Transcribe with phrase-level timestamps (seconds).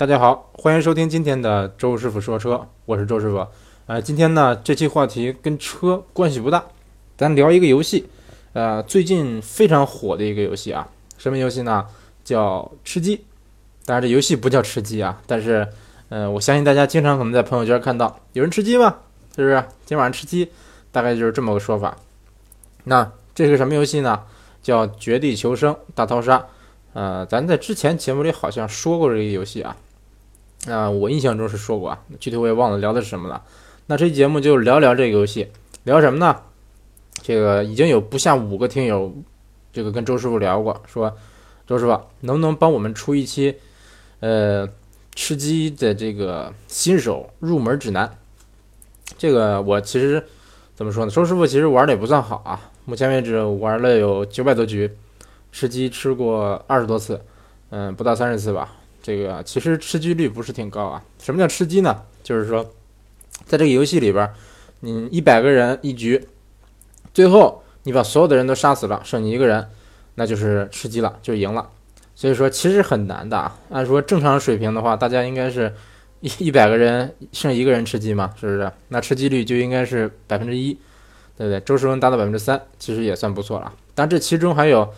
[0.00, 3.46] 大家好，欢迎收听今天的周师傅说车，我是周师傅。
[3.84, 6.64] 呃，今天呢，这期话题跟车关系不大，
[7.18, 8.08] 咱聊一个游戏，
[8.54, 10.88] 呃，最近非常火的一个游戏啊，
[11.18, 11.86] 什么游戏呢？
[12.24, 13.26] 叫吃鸡。
[13.84, 15.68] 当然，这游戏不叫吃鸡啊，但是，
[16.08, 18.96] 呃，我相信大家经常可能在朋友圈看到有人吃鸡吗？
[19.36, 19.62] 是不是？
[19.84, 20.50] 今天晚上吃鸡，
[20.90, 21.94] 大概就是这么个说法。
[22.84, 24.22] 那这是个什么游戏呢？
[24.62, 26.38] 叫《绝地求生大逃杀》。
[26.94, 29.76] 呃，咱在之前节目里好像说过这个游戏啊，
[30.68, 33.42] 啊，我印象中是说过啊，具体我也忘了聊的是什么了。
[33.86, 35.48] 那这期节目就聊聊这个游戏，
[35.84, 36.36] 聊什么呢？
[37.22, 39.12] 这个已经有不下五个听友，
[39.72, 41.16] 这个跟周师傅聊过，说
[41.66, 43.56] 周师傅能不能帮我们出一期，
[44.20, 44.68] 呃，
[45.14, 48.18] 吃鸡的这个新手入门指南？
[49.18, 50.22] 这个我其实
[50.74, 51.10] 怎么说呢？
[51.10, 54.90] 周师傅其实玩的也不算好啊，目前为止玩了有九百多局。
[55.52, 57.20] 吃鸡吃过二十多次，
[57.70, 58.72] 嗯，不到三十次吧。
[59.02, 61.02] 这个其实吃鸡率不是挺高啊。
[61.18, 62.02] 什么叫吃鸡呢？
[62.22, 62.62] 就是说，
[63.46, 64.30] 在这个游戏里边，
[64.80, 66.28] 你一百个人一局，
[67.14, 69.68] 最后你把所有的人都杀死了，剩你一个人，
[70.16, 71.68] 那就是吃鸡了，就赢了。
[72.14, 73.58] 所以说其实很难的啊。
[73.70, 75.74] 按说正常水平的话，大家应该是
[76.20, 78.70] 一一百个人剩一个人吃鸡嘛，是不是？
[78.88, 80.74] 那吃鸡率就应该是百分之一，
[81.36, 81.60] 对不对？
[81.60, 83.72] 周世文达到百分之三，其实也算不错了。
[83.94, 84.88] 但这其中还有。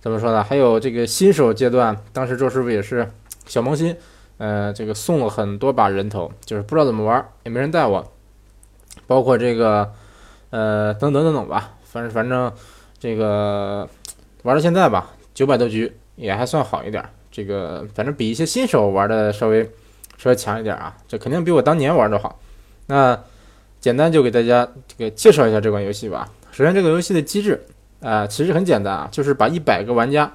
[0.00, 0.42] 怎么说呢？
[0.42, 3.08] 还有这个新手阶段，当时周师傅也是
[3.46, 3.96] 小萌新，
[4.38, 8.12] 呃，这个送了很多把人头，就是不知道怎么玩，也没人带我，
[9.06, 9.92] 包括这个，
[10.50, 12.52] 呃，等等等等吧，反正反正
[12.98, 13.88] 这个
[14.42, 19.70] 玩到现在吧，九百多局也还算好一点，这个反正比一些新手玩的稍微
[20.16, 22.38] 稍微强一点啊，这肯定比我当年玩的好。
[22.86, 23.18] 那
[23.80, 26.30] 简单就给大家这个介绍一下这款游戏吧。
[26.50, 27.64] 首先，这个游戏的机制。
[28.00, 30.32] 啊，其实很简单啊，就是把一百个玩家，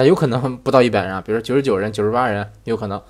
[0.00, 3.02] 但有可能不到一百人啊，比如说九十九人、九十八人，有可能，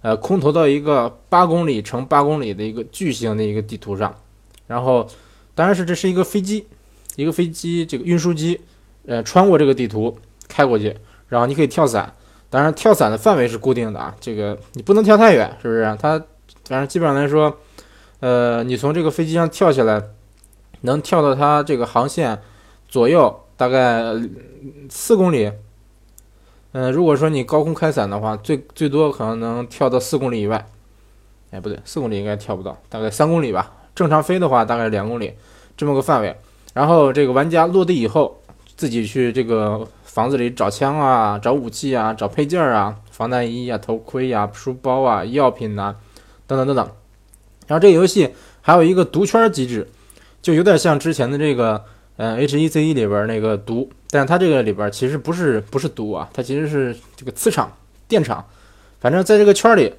[0.00, 4.14] 呃，空投到一个八公里乘八公里的一个巨型的一个地图上，
[4.66, 5.06] 然后，
[5.54, 6.66] 当然是这是一个飞机，
[7.16, 8.58] 一个飞机这个运输机，
[9.04, 10.16] 呃，穿过这个地图
[10.48, 10.96] 开过去，
[11.28, 12.10] 然后你可以跳伞，
[12.48, 15.84] 当然跳伞的范围是固定的啊，这个你不能跳太远，是不是？
[16.00, 16.18] 它
[16.64, 17.54] 反正基本上来说，
[18.20, 20.02] 呃，你从这个飞机上跳下来，
[20.80, 22.40] 能跳到它这个航线
[22.88, 23.44] 左右。
[23.58, 24.14] 大概
[24.88, 25.50] 四公里，
[26.72, 30.66] 嗯，如果说你高空开伞的话，最最多可能能跳到四公里以外。
[31.50, 33.72] 哎，不对，四公里应该跳不到，大概三公里吧。
[33.94, 35.32] 正常飞的话，大概两公里
[35.76, 36.36] 这么个范围。
[36.74, 38.38] 然后这个玩家落地以后，
[38.76, 45.96] 自己去这个房子里找枪啊、找武器啊、找配件啊、防弹衣啊、头盔呀、书包啊、药品呐，
[46.46, 46.86] 等等等等。
[47.66, 49.88] 然后这个游戏还有一个毒圈机制，
[50.42, 51.82] 就有点像之前的这个。
[52.20, 57.70] 嗯，H E Z E 里边那个毒，但它这个里边其实不是不是毒啊，它其实是这个磁场、
[58.06, 58.44] 电场。
[59.00, 59.92] 反正在这个圈里，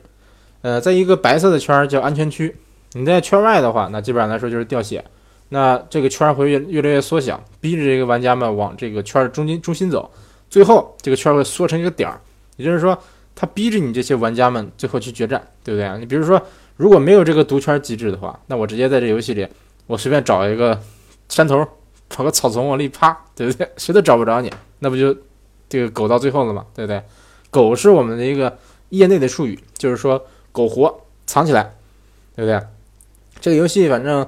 [0.61, 2.55] 呃，在一个白色的圈叫安全区，
[2.93, 5.03] 你在圈外的话，那基本上来说就是掉血。
[5.49, 10.11] 那这个圈会越越来越缩小，逼着这个玩家们往这个圈中心中心走，
[10.49, 12.19] 最后这个圈会缩成一个点儿，
[12.57, 12.97] 也就是说，
[13.35, 15.97] 它逼着你这些玩家们最后去决战，对不对啊？
[15.97, 16.41] 你比如说，
[16.75, 19.47] 如果没有这个毒圈机制的话，那我直接在这游戏里，
[19.87, 20.79] 我随便找一个
[21.29, 21.65] 山头。
[22.09, 23.69] 找个草丛往里趴， 对不对？
[23.77, 25.15] 谁都找不着你，那不就
[25.69, 26.65] 这个苟到最后了吗？
[26.73, 27.01] 对不对？
[27.51, 28.57] 苟是我们的一个
[28.89, 31.75] 业内的术语，就是说苟活藏起来，
[32.35, 32.61] 对不对？
[33.39, 34.27] 这个游戏反正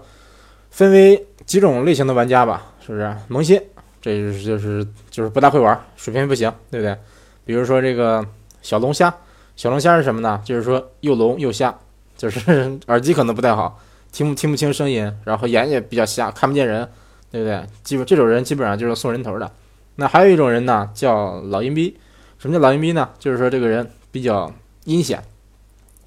[0.69, 3.15] 分为几种类型的玩家吧，是不是？
[3.27, 3.61] 萌新，
[4.01, 6.97] 这就是就是就是不大会玩，水平不行，对不对？
[7.43, 8.25] 比如说这个
[8.61, 9.13] 小龙虾，
[9.55, 10.41] 小龙虾是什么呢？
[10.45, 11.77] 就是说又聋又瞎，
[12.15, 13.79] 就是 耳机可能不太好，
[14.11, 16.87] 听不听不清声音，然后眼也比较瞎，看不见人。
[17.31, 17.65] 对不对？
[17.83, 19.49] 基本这种人基本上就是送人头的。
[19.95, 21.97] 那还有一种人呢，叫老阴逼。
[22.37, 23.09] 什么叫老阴逼呢？
[23.19, 24.51] 就是说这个人比较
[24.85, 25.23] 阴险。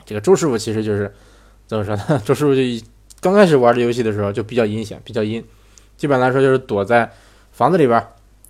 [0.04, 1.14] 这个周师傅其实就是
[1.66, 2.20] 怎么说呢？
[2.24, 2.60] 周师傅就
[3.20, 5.42] 刚开始玩这游戏的时候就比较阴险，比较阴。
[5.96, 7.10] 基本来说就是躲在
[7.52, 8.04] 房子里边，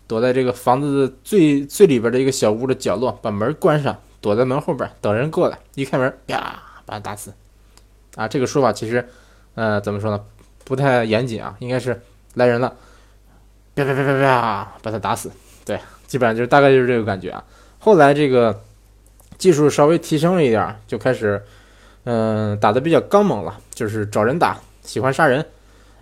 [0.07, 7.33] 躲在这个房子最最里边的一个小屋的角落，把门关上，躲在门后边等人过来，一开门，啪，把他打死。
[8.17, 9.07] 啊，这个说法其实，
[9.55, 10.25] 呃，怎么说呢？
[10.65, 12.01] 不太严谨啊，应该是。
[12.35, 12.77] 来人了，
[13.75, 15.31] 啪啪啪啪啪，把他打死。
[15.65, 17.43] 对，基本上就是大概就是这个感觉啊。
[17.79, 18.63] 后来这个
[19.39, 21.43] 技术稍微提升了一点，就开始
[22.05, 25.45] 嗯打的比较刚猛了，就是找人打，喜欢杀人。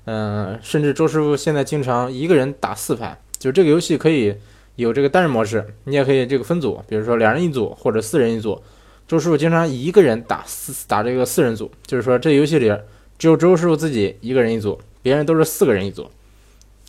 [0.05, 4.37] 嗯，甚至周师傅现在经常一个人打四排，就这个游戏可以
[4.75, 8.61] 有这个单人模式，你也可以这个分组，比如说两人一组或者四人一组。
[9.07, 12.75] 周师傅经常一个人打四打这个四人组，就是说这游戏里
[13.19, 16.11] 只有周师傅自己一个人一组，别人都是四个人一组。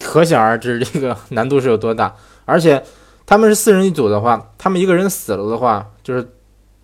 [0.03, 2.13] 可想而知，这个难度是有多大。
[2.45, 2.83] 而且
[3.25, 6.27] 他们是四人一组的话，他们一个人死了的话，就是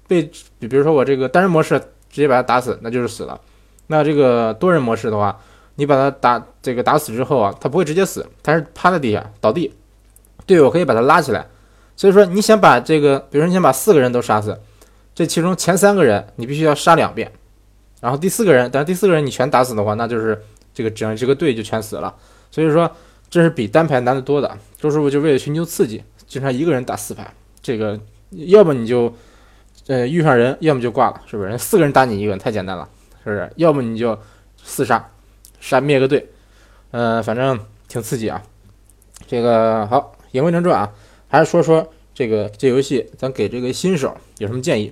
[0.07, 0.23] 被
[0.57, 3.39] 比比如说我这个单人模式直接把他打死，那就是死了。
[3.87, 5.37] 那这个多人模式的话，
[5.75, 9.73] 你把他打这个打死之后啊，他不会直接死，他是趴在地下倒地，
[10.45, 11.45] 队友可以把他拉起来。
[11.95, 14.57] 所以说你想把这个，比如说你想把四个人都杀死，
[15.13, 17.29] 这其中前三个人你必须要杀两遍，
[17.99, 20.41] 然后第四个人，但是第四个人你全打死的话，那就是
[20.73, 22.15] 这个整这个队就全死了。
[22.51, 22.89] 所以说
[23.29, 24.57] 这是比单排难得多的。
[24.77, 27.99] 周师傅就为了寻求刺激，经常一个人打四排，这个
[28.31, 29.13] 要么你就
[29.87, 31.57] 呃遇上人，要么就挂了，是不是？
[31.57, 32.87] 四个人打你一个人太简单了，
[33.23, 33.51] 是不是？
[33.55, 34.17] 要么你就
[34.63, 35.09] 四杀，
[35.59, 36.29] 杀灭个队，
[36.91, 38.41] 呃，反正挺刺激啊。
[39.27, 40.91] 这个好，言归正传啊。
[41.27, 44.91] 还是说说这个这游戏，咱给这个新手有什么建议？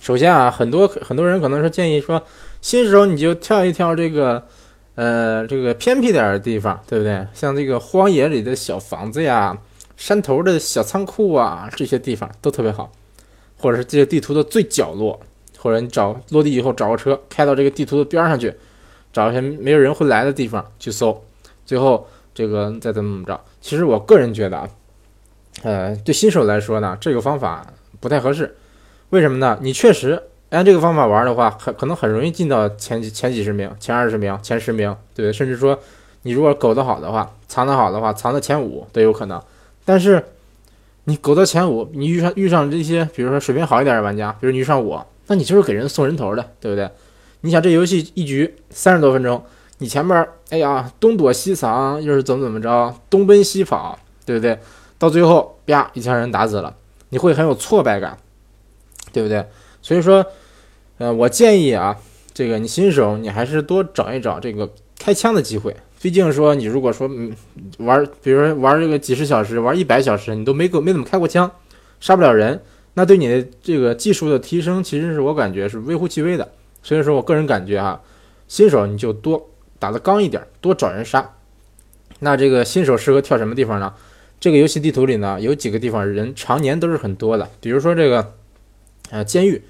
[0.00, 2.22] 首先啊，很多很多人可能是建议说，
[2.60, 4.46] 新手你就跳一跳这个，
[4.94, 7.26] 呃，这个偏僻点的地方，对不对？
[7.32, 9.56] 像这个荒野里的小房子呀，
[9.96, 12.90] 山头的小仓库啊，这些地方都特别好。
[13.56, 15.18] 或者是这个地图的最角落，
[15.58, 18.54] 或者你找落地以后找个车开到这个地图的边上去，
[19.10, 21.18] 找一些没有人会来的地方去搜，
[21.64, 23.40] 最后这个再怎么怎么着。
[23.62, 24.68] 其实我个人觉得啊。
[25.62, 27.66] 呃，对新手来说呢，这个方法
[28.00, 28.54] 不太合适。
[29.10, 29.56] 为什么呢？
[29.62, 30.20] 你确实
[30.54, 35.78] 按这个方法玩的话，很可能很容易进到前几前几十名、前二十名、前十名，对甚至说，
[36.22, 39.40] 你如果苟得好的话，藏得好的话，藏到前五都有可能。
[39.84, 40.24] 但是
[41.04, 46.88] 你苟到前五，你遇上遇上这些，比如说水平好一点的玩家，比如你遇上我，那你就是给人送人头的，对不对？
[47.40, 49.44] 你想这游戏一局三十多分钟，
[49.78, 54.58] 你前面哎呀东躲西藏，又是怎么怎么着，东奔西跑，对不对？
[54.98, 56.74] 到最后，啪，一枪人打死了，
[57.10, 58.16] 你会很有挫败感，
[59.12, 59.44] 对不对？
[59.82, 60.24] 所以说，
[61.04, 61.94] 呃，我建议啊，
[62.32, 65.76] 这个你新手你还是多找一找这个开枪的机会。
[66.00, 67.30] 毕竟说你如果说嗯
[67.76, 71.50] 玩，比如说玩这个几十小时，玩一百小时，你都没够没怎么开过枪，
[72.00, 72.58] 杀不了人，
[72.94, 76.50] 那对你的这个技术的提升，其实是我感觉是微乎其微的。
[76.82, 78.00] 所以说我个人感觉哈，
[78.48, 81.34] 新手你就多打的刚一点，多找人杀。
[82.20, 83.92] 那这个新手适合跳什么地方呢？
[84.40, 88.32] 这个游戏地图里呢，有几个地方人常年都是很多的，比如说这个，
[89.10, 89.62] 呃，监狱，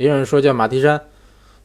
[0.00, 0.98] 也有人说叫马蹄山，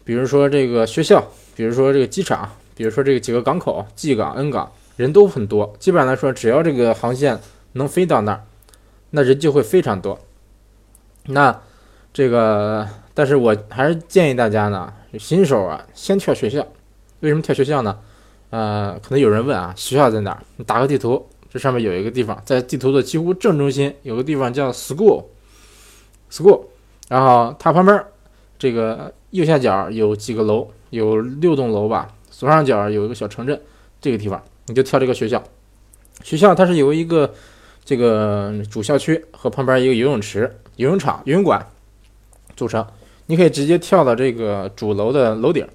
[0.04, 5.74] 比如说这个学校，比如说这个机场，比如说这个几个港口，G 港、N 港，人都很多。
[5.80, 7.40] 基本上来说，只要这个航线
[7.72, 8.44] 能飞到那儿，
[9.12, 10.20] 那人就会非常多。
[11.28, 11.62] 那
[12.14, 16.68] 这个，但是我还是建议大家呢，新手啊，先跳学校。
[17.22, 17.98] 为什么跳学校呢？
[18.50, 20.44] 呃，可能有人问啊，学校在哪儿？
[20.58, 21.26] 你打个地图。
[21.50, 26.66] 这上面有一个地方，在地图的几乎正中心，有个地方叫 school，school，
[27.08, 28.04] 然后它旁边
[28.58, 33.62] 这个右下角有几个楼，有六栋楼吧，左上角有一个小城镇，
[34.02, 35.44] 这个地方你就跳这个学校。
[36.24, 37.34] 学校它是由一个
[37.84, 41.66] 这个主校区和旁边一个游泳池、游泳场、游泳馆
[42.56, 42.86] 组成，
[43.28, 45.68] 你可以直接跳到这个主楼的楼顶，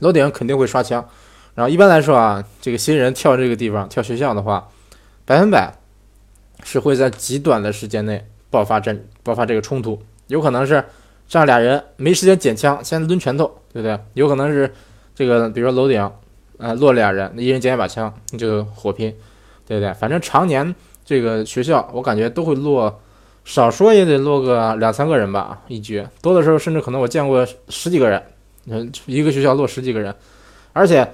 [0.00, 1.08] 楼顶肯定会刷枪。
[1.54, 4.68] 然后一般来说啊，这个新人跳这个地方跳学校的话。
[5.26, 5.72] 百分百
[6.64, 10.84] 是会在极短的时间内爆发战爆发这个冲突，有可能是
[11.34, 13.98] 这样俩人没时间捡枪，先抡拳头，对不对？
[14.12, 14.72] 有可能是
[15.16, 16.08] 这个，比如说楼顶，
[16.58, 19.12] 呃，落俩人，一人捡一把枪，就火拼，
[19.66, 19.92] 对不对？
[19.94, 20.72] 反正常年
[21.04, 23.00] 这个学校，我感觉都会落，
[23.44, 28.22] 少说也得落个两三个人吧，一局，多的时候甚至可能我见过十几个人，
[28.68, 30.14] 嗯，一个学校落十几个人，
[30.72, 31.04] 而且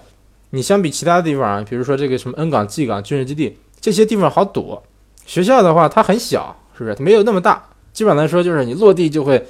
[0.50, 3.56] 你相比其他地方，比如说这个什么 N 港、G 港军事基地。
[3.80, 4.82] 这些地方好躲，
[5.24, 6.94] 学校的话它很小，是不是？
[6.94, 7.64] 它没有那么大。
[7.94, 9.42] 基本上来说，就是你落地就会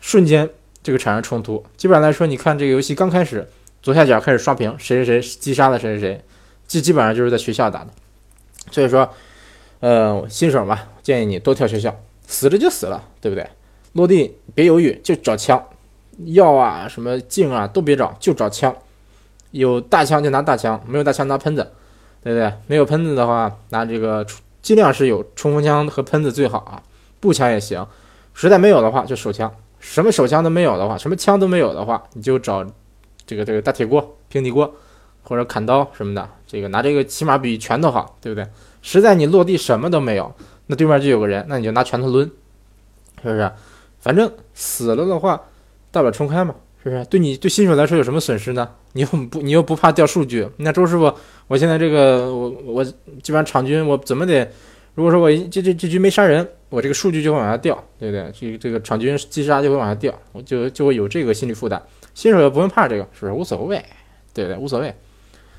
[0.00, 0.48] 瞬间
[0.82, 1.64] 这个产生冲突。
[1.76, 3.48] 基本上来说，你看这个游戏刚开始，
[3.82, 6.24] 左下角开始刷屏，谁谁谁击杀了谁谁谁，
[6.66, 7.88] 基基本上就是在学校打的。
[8.70, 9.08] 所以说，
[9.80, 11.94] 呃，新手嘛，建议你多跳学校，
[12.26, 13.48] 死了就死了，对不对？
[13.92, 15.62] 落地别犹豫，就找枪，
[16.26, 18.74] 药啊什么镜啊都别找，就找枪。
[19.50, 21.72] 有大枪就拿大枪，没有大枪拿喷子。
[22.20, 22.52] 对不对？
[22.66, 24.26] 没有喷子的话，拿这个
[24.60, 26.82] 尽量是有冲锋枪和喷子最好啊，
[27.20, 27.86] 步枪也行。
[28.34, 29.54] 实在没有的话，就手枪。
[29.80, 32.64] 什么手枪都没有的话，什么枪都没有的话，你就找
[33.26, 34.74] 这个这个大铁锅、平底锅
[35.22, 36.28] 或者砍刀什么的。
[36.46, 38.46] 这个拿这个起码比拳头好，对不对？
[38.82, 40.34] 实在你落地什么都没有，
[40.66, 42.24] 那对面就有个人，那你就拿拳头抡，
[43.22, 43.50] 是不是？
[44.00, 45.40] 反正死了的话，
[45.90, 46.54] 大不了重开嘛。
[46.82, 48.68] 是不是对你对新手来说有什么损失呢？
[48.92, 50.48] 你又不你又不怕掉数据？
[50.58, 51.12] 那周师傅，
[51.48, 54.50] 我现在这个我我基本上场均我怎么得？
[54.98, 58.32] 如果说我这这这局没杀人，我这个数据就会往下掉，对不对？
[58.36, 61.80] 这个这个场均击杀就会往下掉，我就就会有这个心理负担。
[62.14, 63.80] 新手也不用怕这个，是不是无所谓？
[64.34, 64.58] 对不对？
[64.58, 64.92] 无所谓。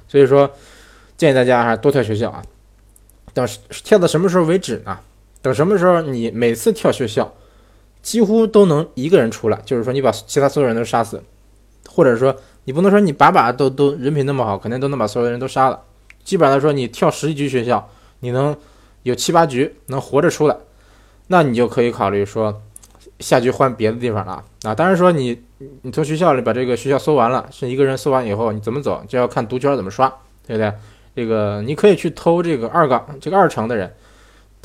[0.10, 0.52] 所以说
[1.16, 2.44] 建议大家还是多跳学校啊。
[3.34, 5.00] 等跳到什么时候为止呢？
[5.42, 7.34] 等什么时候你每次跳学校
[8.02, 11.24] 几乎都能一个人出来，就是说你把其他所有人都杀死，
[11.88, 15.82] 或者说你不能说你把把都都人品那么好，肯定都能把所有人都杀了。
[16.26, 18.54] 基本上来说，你跳十几局学校，你能
[19.04, 20.56] 有七八局能活着出来，
[21.28, 22.62] 那你就可以考虑说
[23.20, 24.76] 下局换别的地方了啊。
[24.76, 25.42] 当然说你
[25.82, 30.08] 你从学校里把这个学校搜完了，是一个人搜完以后你怎么走，就要看毒圈怎么刷，
[30.46, 30.74] 对不对？
[31.16, 33.92] 这个你可以去偷这个二岗这个二城的人，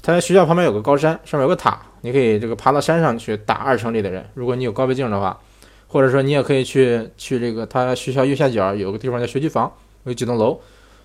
[0.03, 1.81] 他学校旁边有个高山，上面有个塔。
[2.03, 5.41] 你可以这个爬到山上去打二城里的人，如果你有高倍镜的话，
[5.89, 9.73] 或者说你也可以去去这个他学校右下角有个地方叫学区房，
[10.05, 10.61] 有几栋楼，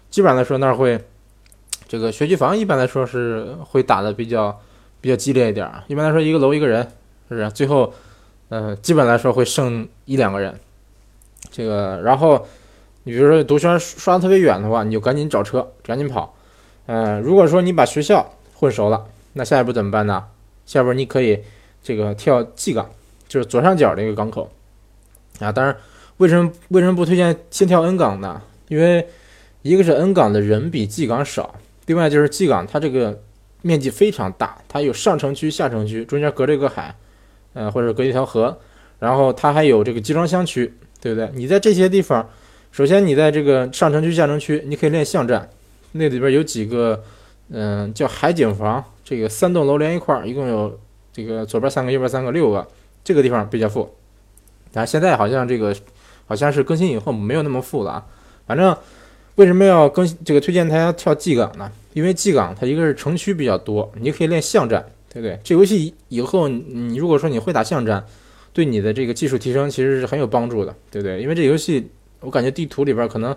[0.09, 0.99] 基本上来说那儿会
[1.89, 4.61] 这个学区房一般来说是会打的比较
[5.01, 6.83] 比较激烈一点，一般来说一个楼一个人，
[7.27, 7.49] 是不是？
[7.49, 7.91] 最后，
[8.49, 10.53] 嗯，基本来说会剩一两个人，
[11.49, 12.45] 这个然后
[13.05, 16.35] 你比如说毒圈刷的特别远的话，你就赶紧找车赶紧跑，
[16.85, 20.23] 嗯，如果说你把学校混熟了，那下一步怎么办呢？
[20.67, 21.41] 下边你可以
[21.81, 22.87] 这个跳 G 港，
[23.27, 24.47] 就是左上角的一个港口
[25.39, 25.51] 啊。
[25.51, 25.75] 当然，
[26.17, 28.39] 为什么为什么不推荐先跳 N 港呢？
[28.67, 29.07] 因为
[29.63, 31.55] 一个是 N 港的人比 G 港少，
[31.89, 33.19] 另外就是 G 港它这个
[33.63, 36.95] 面积非常大，它有上城区、下城区，中间隔着一个海，
[37.53, 38.55] 呃，或者隔一条河，
[38.99, 41.27] 然后它还有这个集装箱区，对不对？
[41.33, 42.29] 你在这些地方，
[42.71, 45.49] 首先你在这个上城区、下城区，你可以练巷战，
[45.93, 47.03] 那里边有几个，
[47.49, 48.85] 嗯，叫海景房。
[49.03, 50.79] 这个三栋楼连一块儿，一共有
[51.11, 52.67] 这个左边三个，右边三个，六个。
[53.03, 53.89] 这个地方比较富，
[54.71, 55.75] 但现在好像这个
[56.27, 58.05] 好像是更新以后没有那么富了啊。
[58.45, 58.77] 反正
[59.39, 61.71] 为什么要更这个推荐他跳 G 港呢？
[61.93, 65.39] 因为 G 港它一个是城区比较多，你可以练巷战，对不对？
[65.41, 68.05] 这游戏以后你如果说你会打巷战，
[68.51, 71.21] 对你的这个技术提升其实是很有帮助的，对不对？
[71.21, 73.33] 因为这游戏我感觉地图里边可能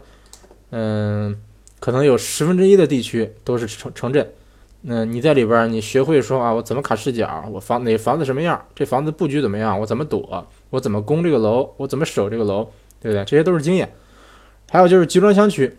[0.71, 1.37] 嗯
[1.79, 4.29] 可能有十分之一的地区都是城城镇。
[4.81, 7.49] 那你在里边，你学会说啊，我怎么卡视角？
[7.53, 8.61] 我房哪房子什么样？
[8.75, 9.79] 这房子布局怎么样？
[9.79, 10.45] 我怎么躲？
[10.71, 11.73] 我怎么攻这个楼？
[11.77, 12.65] 我怎么守这个楼？
[13.01, 13.25] 对不对？
[13.25, 13.89] 这些都是经验。
[14.69, 15.73] 还有就是集装箱区，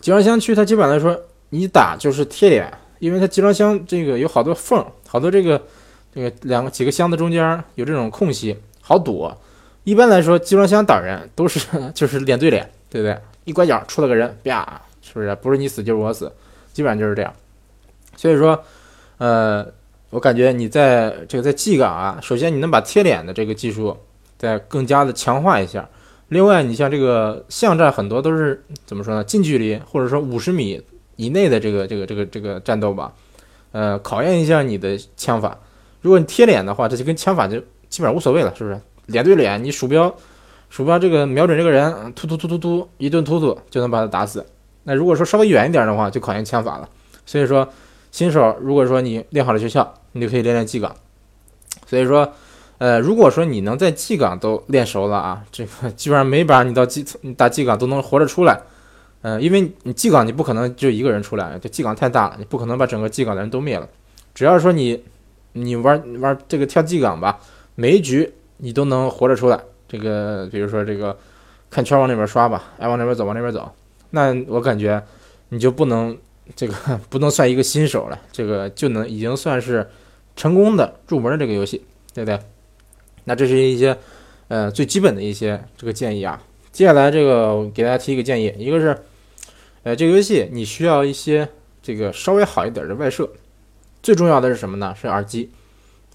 [0.00, 5.60] 集装箱区它基本上来说，你打就是贴脸，因为它集装箱这个有好多缝，好多这个
[6.14, 9.36] 这个两个几个箱子中间有这种空隙，好躲。
[9.84, 11.60] 一般来说，集装箱打人都是
[11.94, 13.18] 就是脸对脸，对不对？
[13.44, 15.34] 一拐角出了个人，啪，是不是？
[15.36, 16.30] 不是你死就是我死，
[16.72, 17.32] 基本上就是这样。
[18.16, 18.62] 所以说，
[19.18, 19.66] 呃，
[20.10, 23.96] 我感觉你在这个在 G 港啊，首先你能把贴脸的这个技术
[24.38, 25.88] 再更加的强化一下。
[26.30, 29.22] 另外，你像这个巷战很多都是怎么说呢？
[29.22, 30.82] 近距离或者说五十米
[31.16, 33.12] 以内的这个这个这个这个战斗吧，
[33.72, 35.58] 呃，考验一下你的枪法。
[36.00, 37.58] 如果你贴脸的话，这就跟枪法就
[37.88, 38.80] 基本上无所谓了，是不是？
[39.06, 40.12] 脸对脸，你鼠标
[40.70, 44.44] 鼠标这个瞄准这个人，突突突突突一顿突突就能把他打死。
[44.84, 46.88] 那如果说稍微远一点的话，就考验枪法了。
[47.24, 47.68] 所以说。
[48.12, 50.92] 新手如果说你练好了学校，你就可以练练 G 岗。
[51.86, 52.32] 所以说，
[52.80, 58.58] 呃，如果说你能在 G 港都练熟了啊，这个 基本上每把你到 G 你打 G 港都能活着出来。
[59.20, 63.86] 嗯，因为你 G 港你不可能就一个人出来，这 G 港太大了，你不可能把整个 G 港的人都灭了。
[64.34, 65.04] 只要说你
[65.52, 67.38] 你玩玩这个跳 G 港吧，
[67.74, 69.60] 每一局你都能活着出来。
[69.86, 71.14] 这个比如说这个
[71.68, 73.70] 看圈往那边刷吧，爱往那边走往那边走，
[74.10, 75.02] 那我感觉
[75.50, 76.16] 你就不能。
[76.56, 76.74] 这个
[77.08, 79.88] 不能算一个新手了，这个就能已经算是
[80.34, 81.80] 成功的入门的这个游戏，
[82.12, 82.40] 对不对？
[83.24, 83.96] 那这是一些
[84.48, 86.42] 呃最基本的一些这个建议啊。
[86.72, 88.96] 接下来这个给大家提一个建议，一个是
[89.82, 91.48] 呃这个游戏你需要一些
[91.82, 93.28] 这个稍微好一点的外设，
[94.02, 94.94] 最重要的是什么呢？
[94.94, 95.50] 是耳机、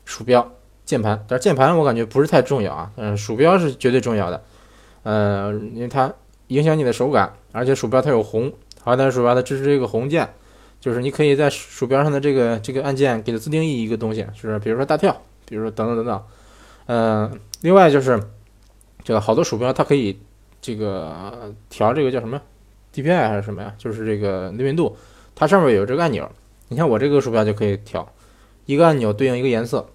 [0.06, 0.50] 鼠标、
[0.86, 1.22] 键盘。
[1.28, 4.42] 但是键盘我感觉不是太重要啊，嗯，鼠标是绝对重要的，
[5.04, 6.12] 呃，因为它
[6.48, 8.52] 影响你的手感，而且鼠标它有红。
[8.82, 10.30] 好，但是鼠标它支持这个红键，
[10.80, 16.24] 就是你可以在鼠标上的这个这个按键给它自定义一个东西，就是比如说大跳，比如说等等等等。
[16.88, 18.22] 嗯，另外就是
[19.04, 20.20] 这个好多鼠标它可以
[20.62, 22.42] 这个调这个叫什么
[22.94, 23.74] DPI 还是什么呀？
[23.78, 24.96] 就是这个灵敏度，
[25.34, 26.30] 它上面有这个按钮。
[26.68, 28.08] 你看我这个鼠标就可以调，
[28.66, 29.86] 一个按钮对应一个颜色。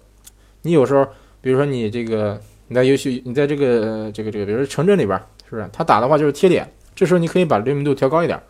[0.61, 1.05] 你有时候
[1.41, 5.17] 比如说你这个你在游戏你在这个这个这个比如说城镇里边，
[5.49, 5.69] 是不是？
[5.73, 8.41] 它打的话就是贴脸，这时候你可以把灵敏度调高一点。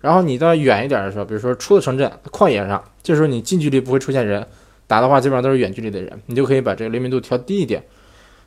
[0.00, 4.46] 然后你到远一点的时候，比如说出了城镇旷野上，这时候你近距离不会出现人，
[4.86, 7.82] 打的话基本上都是远距离的人，你就可以把这个灵敏度调低一点，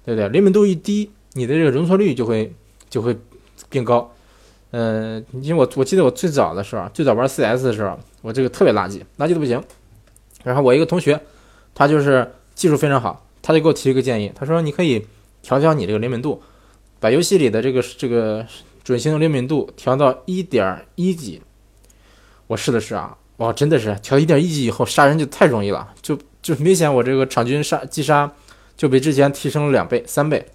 [0.05, 0.29] 对不对？
[0.29, 2.53] 灵敏度一低，你的这个容错率就会
[2.89, 3.15] 就会
[3.69, 4.12] 变高。
[4.72, 9.62] 嗯，因为我我记得我最早的时候，最早玩 CS 的时候，我这个特别垃圾，垃圾的不行。
[10.43, 11.19] 然后我一个同学，
[11.74, 15.05] 他就是技术非常好，他就给我提一个建议，他说你可以
[15.41, 16.41] 调调你这个灵敏度，
[17.00, 18.46] 把游戏里的这个这个。
[18.81, 21.39] 准星灵敏度调到一点一级，
[22.48, 28.31] 我试了试啊，哇，真的是调一点一级以后杀人就太容易了，就就明显我这个场均杀击杀
[28.77, 30.46] 就比之前提升了两倍、三倍。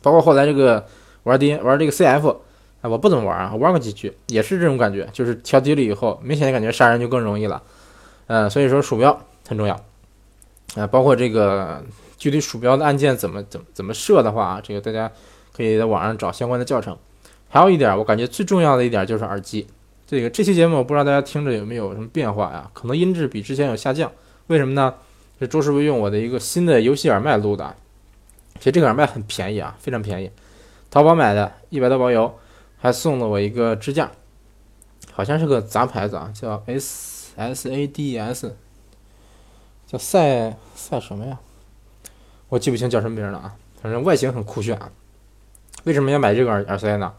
[0.00, 0.84] 包括后来这个
[1.24, 2.36] 玩 D 玩这个 CF
[2.80, 7.62] 啊，我不怎么玩啊，玩过几局也是这种感觉，就是调低了以后，明显感觉杀人就更容易了。
[8.26, 9.74] 呃，所以说鼠标很重要。
[10.74, 11.84] 啊，包括这个
[12.16, 15.10] 具体鼠标的按键怎么怎么怎么设的话，这个大家
[15.54, 16.96] 可以在网上找相关的教程。
[17.48, 19.66] 还有一点，我感觉最重要的一点就是耳机。
[20.06, 22.68] 这个这期节目我不知道大家听着有没有什么变化呀？
[22.72, 24.10] 可能音质比之前有下降，
[24.48, 24.94] 为什么呢？
[25.40, 27.74] 是周师傅用我的一个新的游戏耳麦录的。
[28.58, 30.30] 其实这个耳麦很便宜啊，非常便宜，
[30.88, 32.32] 淘宝买的，一百多包邮，
[32.78, 34.10] 还送了我一个支架，
[35.12, 38.56] 好像是个杂牌子啊，叫 S S A D S。
[39.86, 41.38] 叫赛赛什么呀？
[42.48, 43.56] 我记不清叫什么名了啊。
[43.82, 44.92] 反正外形很酷炫啊。
[45.84, 47.12] 为什么要买这个耳耳塞呢？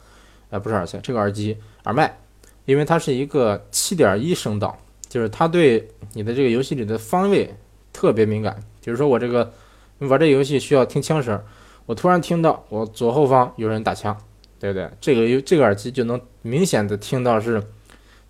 [0.49, 2.17] 呃，不是耳塞，这个耳机耳麦，
[2.63, 4.79] 因为它是一个七点一声道，
[5.13, 7.47] 就是它对你的这个游戏里的方位
[7.91, 8.59] 特别敏感。
[8.83, 9.53] 比如说我这个
[9.99, 11.39] 玩这个游戏需要听枪声，
[11.85, 14.17] 我突然听到我左后方有人打枪，
[14.59, 14.89] 对不对？
[14.99, 17.61] 这个有这个耳机就能明显的听到是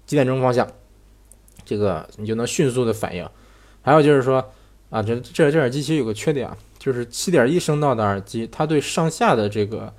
[0.06, 0.68] 几点钟方向，
[1.64, 3.26] 这个你就能迅速的反应。
[3.82, 4.46] 还有就是说，
[4.90, 9.94] 啊，这这这耳机其实有个缺点啊，就是七点一声道的耳机，它对上下的这个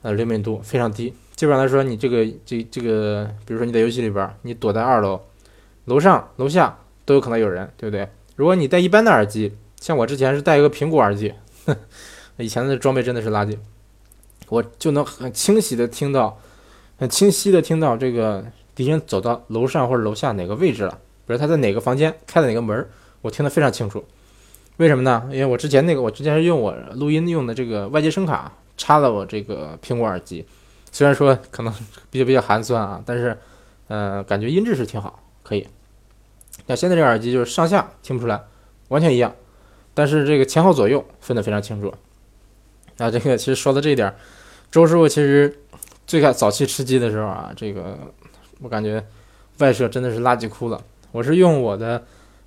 [0.00, 1.12] 呃灵敏度非常低。
[1.36, 5.20] 基本上来说，你这个这这个，比如说你在游戏里边，你躲在二楼，
[5.86, 8.08] 楼上楼下都有可能有人，对不对？
[8.36, 11.34] 如果你戴一般的耳机，像我之前是戴一个苹果耳机，
[12.38, 13.56] 以前的装备真的是垃圾，
[14.48, 16.38] 我就能很清晰的听到，
[16.98, 22.88] 很清晰的听到这个敌人走到楼上或者楼下哪个位置了，比如他在哪个房间开了哪个门。
[23.20, 24.04] 我听得非常清楚，
[24.78, 25.22] 为什么呢？
[25.30, 30.44] 因为我之前那个，我之前是用我录音用的这个外接声卡插了我这个苹果耳机，
[30.90, 31.72] 虽然说可能
[32.10, 33.38] 比较比较寒酸啊，但是，
[33.86, 35.68] 呃，感觉音质是挺好，可以。
[36.64, 38.40] 那现在这耳机就是上下听不出来，
[38.88, 39.34] 完全一样，
[39.92, 41.92] 但是这个前后左右分得非常清楚。
[42.96, 44.14] 那，这个其实说到这一点，
[44.70, 45.60] 周师傅其实
[46.06, 47.98] 最开早期吃鸡的时候啊，这个
[48.60, 49.04] 我感觉
[49.58, 50.82] 外设真的是垃圾哭了。
[51.10, 52.02] 我是用我的。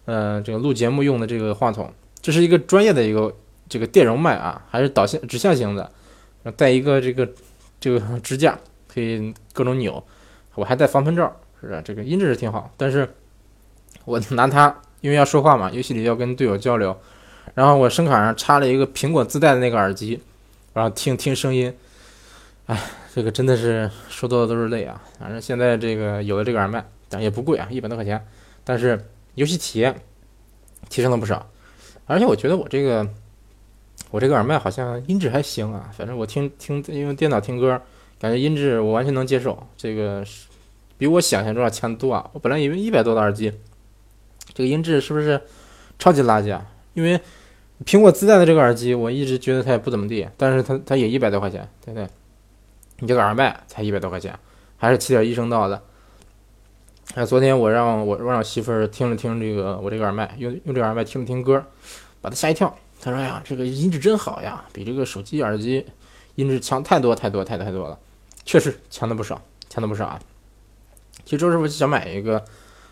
[0.06, 3.36] 呃，这个录节目用的这个话筒，这是一个专业的一个
[3.67, 5.91] 这个电容麦啊，还是导向指向型的，
[6.56, 7.27] 带一个这个
[7.80, 8.56] 这个支架，
[8.88, 10.03] 可以各种扭。
[10.53, 11.82] 我还带防喷罩，是吧？
[11.84, 12.71] 这个音质是挺好。
[12.78, 13.08] 但是
[14.06, 16.97] 我拿它，因为要说话嘛，游戏里要跟队友交流，
[17.54, 20.21] 然后我声卡上插了一个苹果自带的那个耳机，
[20.73, 21.73] 然后听听声音，
[22.67, 22.80] 哎，
[23.13, 25.01] 这个真的是说多了都是泪啊。
[25.19, 28.25] 反正现在这个有了这个耳麦，但也不贵啊，一百多块钱，
[28.63, 29.04] 但是。
[29.36, 29.93] 游戏体验
[30.88, 31.45] 提升了不少，
[32.06, 33.06] 而且我觉得我这个
[34.12, 37.82] 我这个耳麦好像音质还行啊，反正我听听用电脑听歌，
[38.17, 40.23] 感觉音质我完全能接受，这个
[40.97, 42.29] 比我想象中要强多啊！
[42.34, 43.51] 我本来以为一百多的耳机，
[44.53, 45.41] 这个音质是不是
[45.99, 46.65] 超级垃圾啊？
[46.93, 47.19] 因为
[47.84, 52.08] 苹果自带的这个耳机，我一直觉得它也不怎么地，但是它它也一百多块钱，对不对？
[52.99, 54.38] 你这个耳麦才一百多块钱，
[54.77, 55.81] 还是七点一声道的。
[57.13, 61.63] 哎，昨天我让我我让媳妇儿听了听这个我这个耳麦，用用这个耳麦听了听歌，
[62.21, 62.73] 把她吓一跳。
[63.01, 65.86] 她说：“呀，这个音质真好呀，比这个手机耳机
[66.36, 67.99] 音质强太多太多太多太多了，
[68.45, 70.19] 确实强的不少，强的不少啊。”
[71.25, 72.45] 其实周师傅就想买一个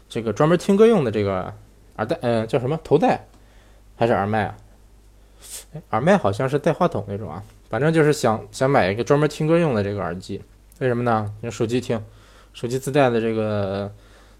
[0.09, 1.53] 这个专门听歌用的这个
[1.95, 3.25] 耳带，呃，叫什么头戴
[3.95, 4.57] 还是耳麦啊？
[5.91, 10.41] 耳麦好像是带话筒那种啊，反正就是想想买一个专门听歌用的这个耳机。
[10.79, 11.31] 为什么呢？
[11.41, 12.03] 用手机听，
[12.53, 13.89] 手机自带的这个。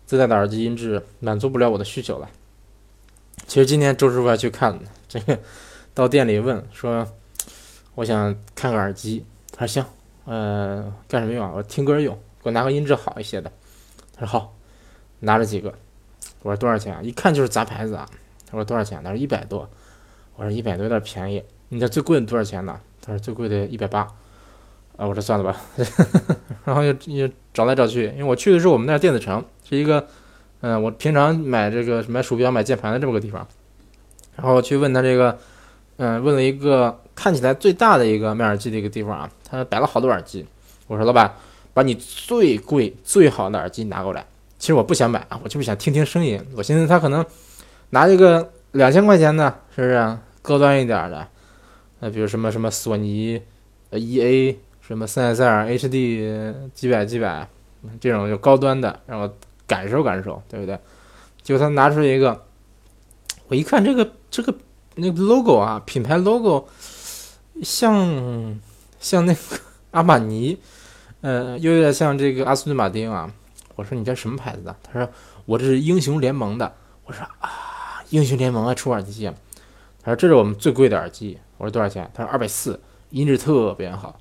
[0.06, 2.30] 自带的耳机音质满足不了我的需求了。
[3.48, 4.78] 其实今天周师傅还去看
[5.08, 5.40] 这个，
[5.94, 7.08] 到店里问说，
[7.96, 9.26] 我想看个耳机。
[9.54, 9.86] 他说行，
[10.26, 11.54] 呃，干什么用啊？
[11.56, 13.50] 我听歌用，给我拿个音质好一些的。
[14.16, 14.56] 他说好，
[15.20, 15.74] 拿了几个。
[16.42, 17.02] 我说多少钱啊？
[17.02, 18.08] 一看就是杂牌子啊。
[18.46, 19.02] 他说多少钱？
[19.04, 19.68] 他说一百多。
[20.36, 21.44] 我说一百多有点便宜。
[21.70, 22.80] 你这最贵的多少钱呢？
[23.02, 24.02] 他说最贵的一百八。
[24.96, 25.60] 啊，我说算了吧。
[26.66, 29.44] 然后又又找来找去，因为我去的是我们那电子城。
[29.68, 30.06] 是一个，
[30.62, 33.48] 嗯，我平常买这个买鼠标、买键盘的这么个地方，
[34.36, 35.40] 然后去问他这个，
[35.98, 40.46] 嗯，问了一个看起来最大的一个卖耳机的一个地方啊，他摆了好多耳机。
[40.88, 41.34] 我说老板，
[41.74, 44.26] 把你最贵最好的耳机拿过来。
[44.58, 46.40] 其实我不想买啊，我就是想听听声音。
[46.56, 47.26] 我寻思他可能
[47.90, 51.28] 拿一个两千块钱的，是不是高端一点的？
[52.00, 53.42] 那比如什么什么索尼
[53.90, 57.48] 呃 E A，什么森海塞尔 H D 几百几百，
[58.00, 59.34] 这种就高端的，然后。
[59.66, 60.78] 感受感受，对不对？
[61.42, 62.44] 结果他拿出一个，
[63.48, 64.54] 我一看这个这个
[64.96, 66.68] 那个 logo 啊，品牌 logo
[67.64, 68.60] 像
[69.00, 69.40] 像那个
[69.92, 70.58] 阿玛尼，
[71.24, 73.32] 呃，又有点像这个阿斯顿马丁啊。
[73.76, 74.76] 我说你这什么牌子的？
[74.84, 75.10] 他说
[75.46, 76.74] 我这是英雄联盟的。
[77.06, 79.34] 我说啊，英雄联盟啊出耳机啊，
[80.04, 81.38] 他说这是我们最贵的耳机。
[81.58, 82.12] 我说多少钱？
[82.14, 82.78] 他说二百四，
[83.12, 84.20] 音质特别好。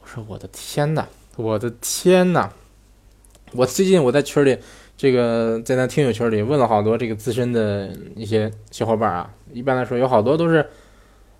[0.00, 2.48] 我说我的天呐，我的天呐！
[3.52, 4.56] 我最近我在群里，
[4.96, 9.28] 这个在那听友群里问了好多这个资深的一些小伙伴啊。
[9.52, 10.64] 一般来说，有好多都是，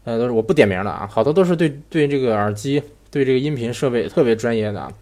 [0.02, 4.92] 呃，都是我不点名了啊，好多都是对对这个耳机、对这个音频设备特别专业的啊。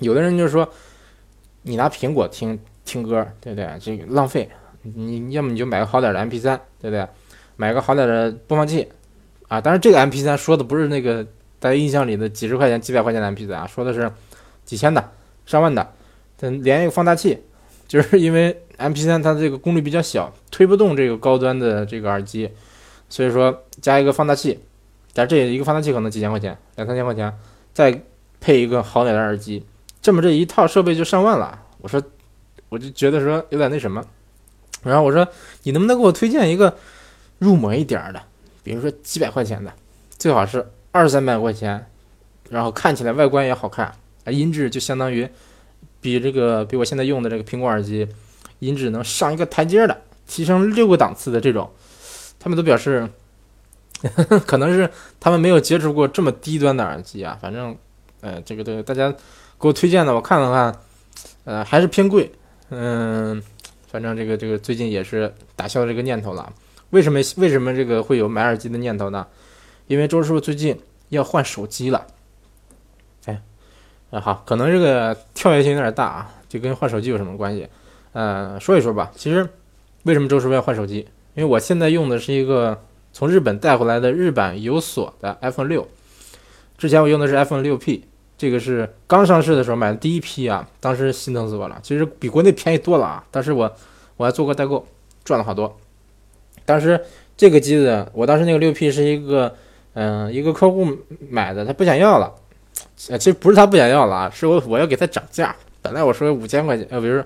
[0.00, 0.68] 有的人就是说，
[1.62, 3.68] 你拿苹果听听歌，对不对？
[3.80, 4.48] 这个浪费。
[4.82, 7.06] 你要么你就买个好点的 MP3，对不对？
[7.54, 8.88] 买个好点的播放器，
[9.46, 11.24] 啊，当然这个 MP3 说的不是那个
[11.60, 14.10] 大家印象里的几十块钱、几百块钱的 MP3 啊，说的是
[14.64, 15.10] 几千的、
[15.46, 15.92] 上万的，
[16.40, 17.38] 连一个放大器，
[17.86, 22.50] 就是因为 MP3 它这个功率比较小，推不动这个高端的这个耳机，
[23.08, 24.58] 所以说加一个放大器，
[25.14, 27.32] 但这一个放大器可能几千块钱、两三千块钱，
[27.72, 28.02] 再
[28.40, 29.64] 配一个好点的耳机，
[30.00, 31.58] 这么这一套设备就上万了。
[31.80, 32.02] 我说，
[32.68, 34.04] 我就觉得说有点那什么。
[34.82, 35.26] 然后我说，
[35.62, 36.76] 你能不能给我推荐一个
[37.38, 38.20] 入门一点的，
[38.64, 39.72] 比如说几百块钱的，
[40.18, 41.86] 最好是二三百块钱，
[42.50, 43.86] 然后看起来外观也好看，
[44.24, 45.28] 啊，音质就相当于
[46.00, 48.08] 比这个比我现在用的这个苹果耳机
[48.58, 51.70] 音质能上一个台阶的，提升六个档次的这种，
[52.40, 53.08] 他们都表示，
[54.46, 57.76] 可能是他们没有接触过这么低端的耳机啊，反正，
[58.20, 59.10] 呃，这个个大家
[59.58, 60.80] 给我推荐的，我看了看，
[61.44, 62.30] 呃，还是偏贵，
[62.70, 63.42] 嗯。
[63.88, 66.50] 反正这个这个最近也是打消这个念头了。
[66.92, 69.26] 为什么为什么这个会有买耳机的念头呢？
[69.86, 72.06] 因为周师傅最近要换手机了。
[73.26, 73.42] 哎，
[74.10, 77.68] 啊好，可能这个跳跃性有点大啊，就跟换手机有什么关系？
[78.14, 79.12] 呃，说一说吧。
[79.14, 79.46] 其实
[80.04, 81.06] 为什么周师傅要换手机？
[81.34, 85.86] 因为我现在用的是一个从日本带回来的日版有锁的 iPhone 六，
[86.78, 88.04] 之前我用的是 iPhone 六 P。
[88.38, 91.78] 这个是刚上市的时候买的第一批啊，当时心疼死我了。
[91.80, 93.72] 其实比国内便宜多了啊，但是我
[94.16, 94.84] 我还做过代购，
[95.22, 95.78] 赚了好多。
[96.64, 97.00] 当时
[97.36, 99.54] 这个机子，我当时那个六 P 是一个
[99.92, 100.88] 嗯一个客户
[101.30, 102.34] 买的，他不想要了。
[102.96, 105.54] 其实不是他不想要了啊，是我我要给他涨价。
[105.80, 107.24] 本来我说五千块钱，呃，比如说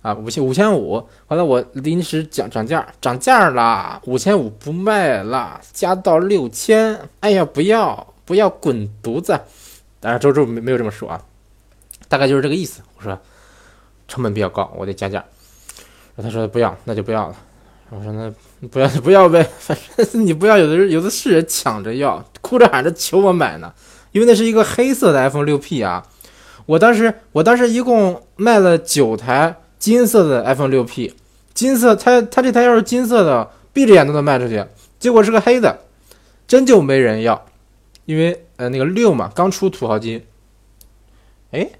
[0.00, 6.98] 啊五千五千五，后来我临时讲涨价，涨价了，五千五不卖了，加到六千。
[7.20, 9.38] 哎呀，不要不要滚犊子！
[10.00, 11.20] 当然周周没没有这么说啊，
[12.08, 12.80] 大概就是这个意思。
[12.96, 13.18] 我说
[14.06, 15.24] 成本比较高，我得加价。
[16.14, 17.36] 然后他说不要，那就不要了。
[17.90, 18.32] 我说那
[18.68, 23.72] 不要不要呗，反正你不要，有的人有的是人抢着要，哭着喊着求我买呢。
[24.12, 26.06] 因为那是一个黑色的 iPhone 六 P 啊，
[26.66, 31.14] 我当时我当时一共卖了九台金色的 iPhone 六 P，
[31.54, 34.64] 金色，他他这台要是金色的，闭着眼都能卖出去，
[34.98, 35.78] 结果是个黑的，
[36.46, 37.46] 真就没人要，
[38.04, 38.44] 因为。
[38.58, 40.20] 呃，那个六嘛，刚出土豪金，
[41.52, 41.70] 哎，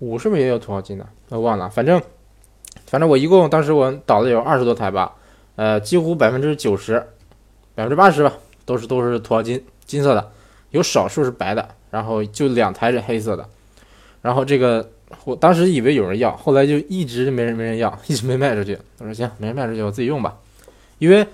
[0.00, 1.06] 五是不是也有土豪金呢？
[1.30, 2.02] 我忘了，反正，
[2.84, 5.14] 反正我一共当时我倒的有二十多台吧，
[5.56, 7.02] 呃，几乎百分之九十，
[7.74, 8.34] 百分之八十吧，
[8.66, 10.30] 都是都是土豪金金色的，
[10.68, 13.48] 有少数是白的，然后就两台是黑色的，
[14.20, 14.86] 然后这个
[15.24, 18.78] 我当时以为有人要，后来就一直没人没人要，一直没卖出去。
[18.98, 20.36] 我说行，没人卖出去，我自己用吧，
[20.98, 21.26] 因为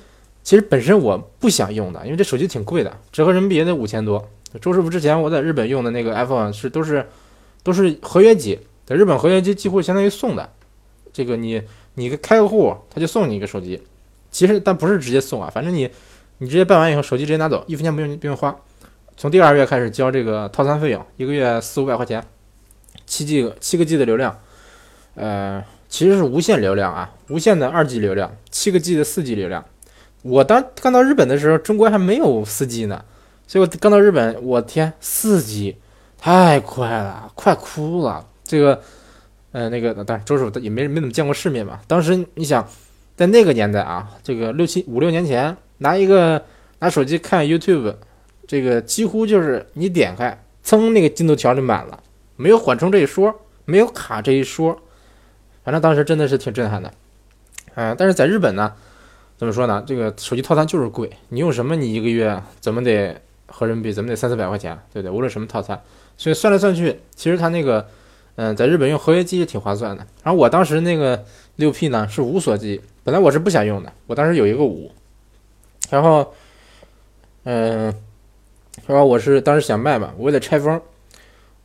[0.43, 4.29] 其实本身我不想用的，因为这手机挺贵的，折合人民币也得五千多。
[4.61, 7.07] 周师傅之前我在日本用的那个 iPhone 是都是
[7.63, 10.51] 都是合约机，在日本合约机几乎相当于送的，
[11.13, 11.61] 这个你
[11.95, 13.83] 你开个户他就送你一个手机，
[14.31, 15.91] 其实但不是直接送啊，反正你
[16.39, 18.57] 你直接办完以后手机直接拿走，一分钱不用不用花，
[19.19, 22.25] 从第二月开始交这个套餐费用，一个月四五百块钱，
[23.07, 24.39] 七 G 七个 G 的流量，
[25.15, 29.65] 呃其实是无限流量啊，无限的二 G 流量，七个 G 的四 G 流量，
[30.23, 33.05] 我当刚到日本的时候，中国还没有四 G 呢。
[33.47, 35.79] 所以我刚到日本，我天，四 G
[36.19, 38.27] 太快了，快哭了。
[38.45, 38.83] 这个，
[39.53, 41.81] 呃，那个，当然周师傅也没没怎么见过世面嘛。
[41.87, 42.69] 当时你想，
[43.17, 46.45] 在那个年代啊，这个六七五六年前，拿一个
[46.81, 47.95] 拿手机看 YouTube，
[48.47, 51.99] 这个几乎就是你点开，噌，那个进度条就满了，
[52.39, 54.81] 没有缓冲这一说，没有卡这一说，
[55.63, 56.91] 反正当时真的是挺震撼的。
[57.75, 58.73] 嗯，但是在日本呢，
[59.37, 59.85] 怎么说呢？
[59.87, 63.21] 这个手机套餐就是贵，你用什么，你一个月怎么得？
[63.51, 65.11] 合人民币怎么得三四百块钱，对不对？
[65.11, 65.83] 无论什么套餐，
[66.19, 67.89] 所以算来算去，其实他那个，
[68.37, 70.07] 嗯，在日本用合约机也挺划算的。
[70.23, 71.25] 然后我当时那个
[71.57, 74.93] 六 P 呢是无锁机，本来我是不想用的，我当时有一个五，
[75.89, 76.35] 然后，
[77.45, 77.85] 嗯，
[78.87, 80.79] 然后我是当时想卖嘛，我得拆封，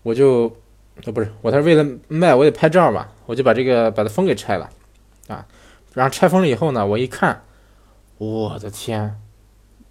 [0.03, 0.55] 我就，
[1.03, 4.69] 呃，不是，我他是为了卖，我得拍照嘛，我就把这个把它封给拆了，
[5.27, 5.45] 啊，
[5.93, 7.43] 然后拆封了以后呢，我一看，
[8.17, 9.19] 我的天！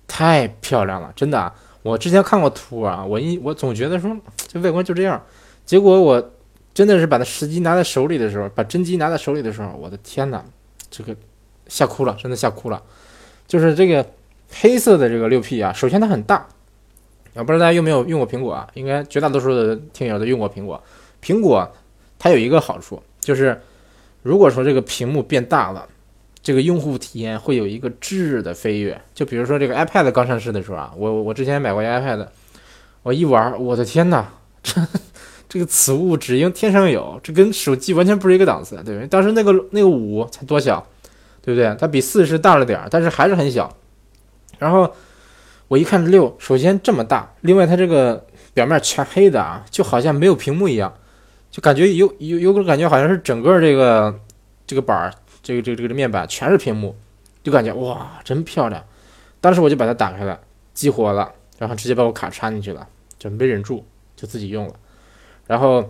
[0.08, 1.50] 太漂亮了，真的！
[1.82, 5.20] 我之前看过图啊，我一我总觉得说这外观就这样，
[5.64, 6.30] 结果我
[6.74, 10.44] 真的是把它实机拿在手里的时候，把真机拿在手里的时候，我的天哪，
[10.90, 11.16] 这个
[11.66, 12.82] 吓哭了，真的吓哭了。
[13.48, 14.06] 就是这个
[14.50, 16.46] 黑色的这个六 P 啊，首先它很大，
[17.34, 18.68] 我不知道大家有没有用过苹果啊？
[18.74, 20.82] 应该绝大多数的听友都用过苹果。
[21.22, 21.70] 苹果
[22.18, 23.60] 它有一个好处，就是
[24.22, 25.88] 如果说这个屏幕变大了，
[26.42, 29.00] 这个用户体验会有一个质的飞跃。
[29.14, 32.26] 就比如说这个 iPad 刚上市的时候啊，我我之前买过一 iPad，
[33.02, 34.26] 我一玩，我的天呐，
[34.62, 34.80] 这
[35.48, 39.06] 这个此物只应天上有，这跟手机完全不是一个档次，对不对？
[39.06, 40.86] 当时那个那个五才多小。
[41.44, 41.76] 对不对？
[41.76, 43.68] 它比四是大了点儿，但是还是很小。
[44.60, 44.88] 然后
[45.72, 50.92] 我一看六，首先这么大，另外它这个表面全黑的啊，就好像没有屏幕一样，
[51.50, 54.14] 就感觉有有有个感觉，好像是整个这个
[54.66, 55.11] 这个板儿，
[55.42, 56.94] 这个这个这个面板全是屏幕，
[57.42, 58.85] 就感觉哇，真漂亮。
[59.40, 60.38] 当时我就把它打开了，
[60.74, 62.87] 激活了，然后直接把我卡插进去了，
[63.18, 63.82] 就没忍住，
[64.14, 64.74] 就自己用了，
[65.46, 65.82] 然后。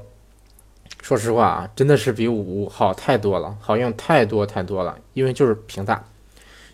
[1.00, 4.96] 说实话啊，真的是比五好太多了，好用太多太多了。
[5.14, 6.04] 因为就是屏大，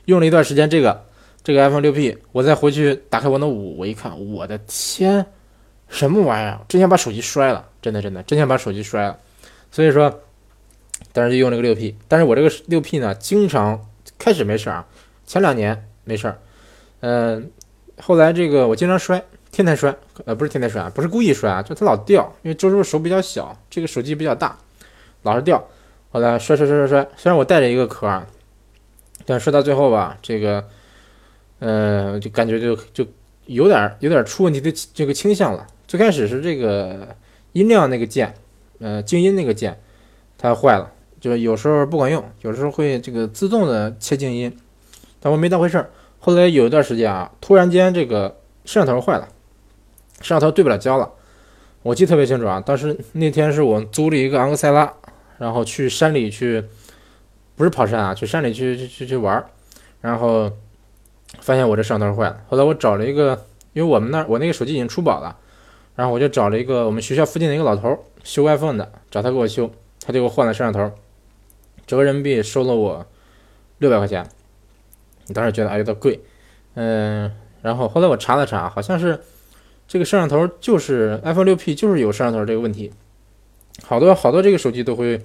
[0.05, 1.07] 用了一段时间这个
[1.49, 5.25] 这个 iPhone 6P，我再回去打开我的五，我一看，我的天，
[5.89, 6.61] 什么玩意儿？
[6.69, 9.19] 真想把手机摔了，真的真的真想把手机摔了。
[9.71, 10.21] 所以说，
[11.11, 13.83] 当时就用这个 6P，但是我这个 6P 呢，经常
[14.19, 14.85] 开始没事儿，
[15.27, 16.39] 前两年没事儿，
[17.01, 17.51] 嗯，
[17.99, 19.25] 后来这个我经常摔。
[19.51, 24.55] 天天摔，呃，不是天天摔啊，不是故意摔啊，就它老掉，因为周周手比较小，这个手机比较大，
[25.23, 25.67] 老是掉。
[26.11, 28.23] 后来摔摔摔摔摔，虽然我带着一个壳，
[29.25, 30.69] 但摔到最后吧，这个，
[31.59, 33.07] 呃，就感觉就就
[33.47, 35.67] 有点有点出问题的这个倾向了。
[35.87, 37.17] 最开始是这个
[37.53, 38.35] 音量那个键，
[38.79, 39.79] 呃，静音那个键，
[40.37, 44.57] 它坏了，就是有时候不管用，有时候会这个自动的切静音，
[45.21, 45.91] 但我没当回事儿。
[46.19, 49.29] 后来有一段时间啊，突然间这个摄像头坏了。
[50.21, 51.09] 摄像头对不了焦了，
[51.81, 52.61] 我记得特别清楚啊！
[52.61, 54.93] 当时那天是我租了一个昂克赛拉，
[55.39, 56.65] 然后去山里去，
[57.55, 59.47] 不是跑山啊，去山里去去去去玩儿，
[60.01, 60.51] 然后
[61.41, 62.41] 发现我这摄像头坏了。
[62.49, 65.37] 后来我找了一个，因为我们那我那个手机已经出保了，
[65.95, 70.91] 然后我就找了一个我们学校附近的一个老头修 iPhone 的，找他给我修，他就给我换了摄像头，
[71.87, 73.07] 折人民币收了我
[73.79, 74.29] 六百块钱。
[75.27, 76.21] 你当时觉得啊有点贵，
[76.75, 77.31] 嗯，
[77.63, 79.21] 然后后来我查了查，好像是。
[79.91, 82.93] 这个摄像头就是 iPhone 6P，就是有摄像头这个问题，
[83.85, 85.19] 好多好多这个手机都会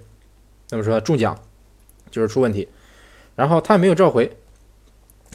[0.68, 1.38] 怎么说中奖，
[2.10, 2.70] 就是出问题，
[3.36, 4.38] 然后他也没有召回。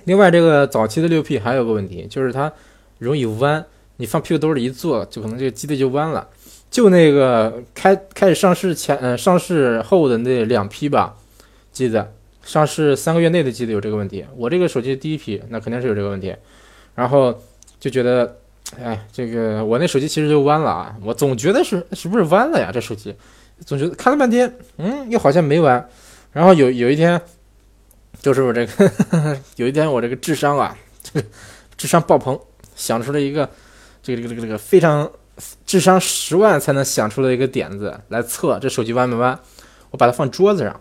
[0.08, 2.50] 另外，这个早期的 6P 还有个问题，就是它
[2.98, 3.64] 容易弯，
[3.98, 6.26] 你放屁股兜里一坐，就可能这个机子就弯了。
[6.70, 11.14] 就那个开开始上市前，呃，上市后的那两批吧，
[11.70, 12.04] 机子
[12.42, 14.24] 上市三个月内的机子有这个问题。
[14.34, 16.34] 我这个手机第一批，那肯定是有这个问题，
[16.94, 17.38] 然后
[17.78, 18.36] 就觉得。
[18.84, 20.94] 哎，这个我那手机其实就弯了啊！
[21.02, 22.70] 我总觉得是是不是弯了呀？
[22.70, 23.14] 这手机
[23.64, 25.88] 总觉得看了半天，嗯，又好像没弯。
[26.34, 27.18] 然后有有一天，
[28.20, 28.90] 就是我这个
[29.56, 31.26] 有一天我这个智商啊，这 个
[31.76, 32.38] 智商爆棚，
[32.74, 33.48] 想出了一个
[34.02, 35.10] 这个这个这个这个非常
[35.64, 39.38] 智商十万才能想出的一个点子来测这手机弯没弯。
[39.90, 40.80] 我把它放桌子上，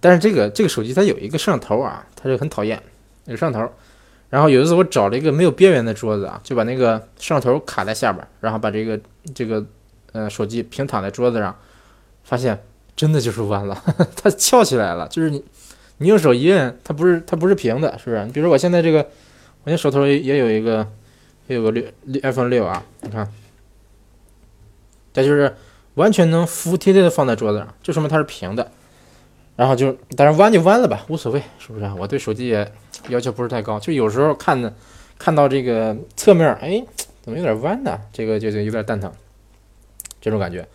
[0.00, 2.82] 但是这个这个手机它有一个摄像头啊，它就很讨厌
[3.26, 3.70] 有摄像头。
[4.28, 8.98] 然后有一次我找了一个没有边缘的桌子啊，就把那个摄像头卡在下边，然后把这个
[9.34, 9.64] 这个
[10.12, 11.56] 呃手机平躺在桌子上，
[12.24, 12.60] 发现
[12.96, 13.80] 真的就是弯了，
[14.16, 15.44] 它翘起来了，就是你
[16.00, 18.24] 你用手一摁，它不是它不是平的，是不是？
[18.26, 18.98] 你比如说我现在这个，
[19.62, 20.86] 我现在手头也有一个
[21.46, 23.32] 也有个六六 iPhone 六啊，你看，
[25.14, 25.54] 它就是
[25.94, 28.70] 完全能服服帖帖的放在桌子上，就说明它是平的。
[29.56, 31.90] 然后就但是弯就弯了吧，无所谓，是不是？
[31.98, 32.70] 我对手机也。
[33.08, 34.70] 要求不是太高，就有时候看的，
[35.18, 36.84] 看到这个侧面，哎，
[37.22, 37.98] 怎么有点弯呢？
[38.12, 39.10] 这个就就有点蛋疼，
[40.20, 40.68] 这种感觉，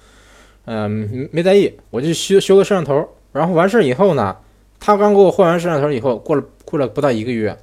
[0.65, 4.35] 嗯，没在意，我就修修个摄像头，然后完事以后呢，
[4.85, 7.57] 他刚给我换完摄像头以后，过了过了不到一个月，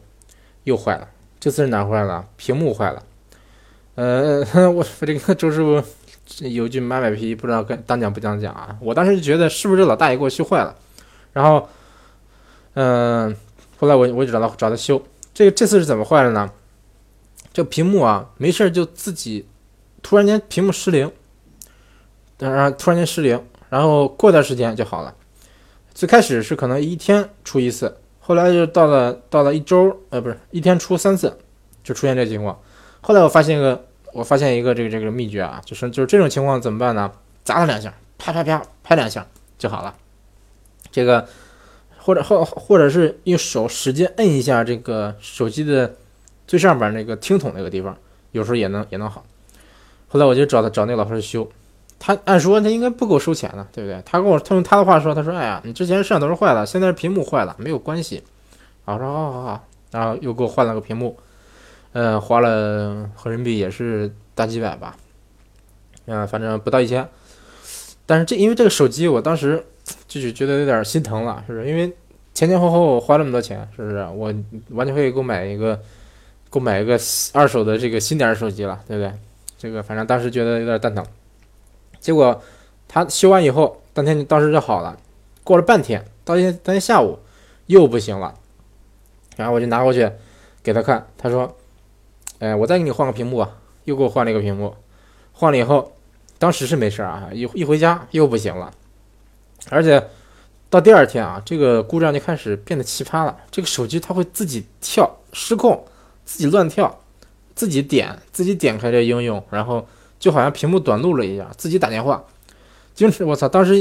[0.64, 1.08] 又坏了。
[1.38, 2.26] 这次是哪坏了？
[2.36, 3.00] 屏幕坏了。
[3.94, 5.80] 呃，我这个周师傅
[6.40, 8.76] 有句买买皮，不知道跟当讲不当讲啊？
[8.80, 10.74] 我当时就觉得是不是这老大爷给我修坏了，
[11.32, 11.68] 然后，
[12.74, 13.36] 嗯。
[13.78, 15.00] 后来我我就找他找他修，
[15.32, 16.50] 这个这次是怎么坏了呢？
[17.52, 19.46] 这屏幕啊，没事就自己
[20.02, 21.12] 突然间屏幕失灵，
[22.36, 25.14] 当然突然间失灵，然后过段时间就好了。
[25.94, 31.36] 最开始是可能一天出一次，后来就到了到了一周，呃，不是一天出三次，
[31.84, 32.58] 就出现这情况。
[33.00, 37.10] 后来我发现一个，我发现一个这个这个秘诀啊，就是就是这种情况怎么办呢？
[37.44, 39.26] 砸它两下，啪啪啪拍两下
[39.58, 39.94] 就好了。
[40.90, 41.26] 这个。
[42.04, 45.94] 或者或或者是用手使劲摁一下这个手机的
[46.48, 47.96] 最上边那个听筒那个地方，
[48.32, 49.24] 有时候也能也能好。
[50.08, 51.48] 后来我就找他找那个老师修，
[52.04, 54.02] 他按说他应该不给我收钱的，对不对？
[54.04, 58.24] 他跟我他用他的话说，他说：“哎呀，你之前摄像头是坏了，现在是屏幕坏了，没有关系。”
[58.86, 61.16] 我说：“好好好。”然后又给我换了个屏幕，
[61.92, 64.96] 呃，花了合人民币也是大几百吧，
[66.06, 67.08] 嗯，反正不到一千。
[68.04, 69.64] 但是这因为这个手机，我当时
[70.08, 71.68] 就是觉得有点心疼了，是不是？
[71.68, 71.94] 因为
[72.34, 74.04] 前前后后花那么多钱，是不是？
[74.12, 74.34] 我
[74.70, 75.80] 完全可以购买一个，
[76.50, 76.98] 购买一个
[77.32, 79.12] 二手的这个新点的手机了，对不对？
[79.56, 81.06] 这个反正当时觉得有点蛋疼。
[82.02, 82.42] 结果
[82.86, 84.94] 他修完以后，当天当时就好了。
[85.42, 87.18] 过了半天，到天当天下午
[87.64, 88.34] 又不行了，
[89.36, 90.12] 然后我就拿过去
[90.62, 91.56] 给他看，他说
[92.40, 94.76] ：“哎，我再给你换个屏幕啊。”又给我换了一个屏幕，
[95.32, 95.90] 换了以后。
[96.38, 98.72] 当时是没事啊，一一回家又不行了，
[99.70, 100.08] 而且
[100.68, 103.36] 到第二天啊，这个故障就开始变得奇葩了。
[103.48, 105.84] 这个手机它会自己跳失控，
[106.24, 106.98] 自己乱跳，
[107.54, 109.86] 自己点自己点开这应用，然后
[110.22, 112.22] 就好像屏幕短路了一样，自己打电话。
[112.94, 113.72] 就是我操，当时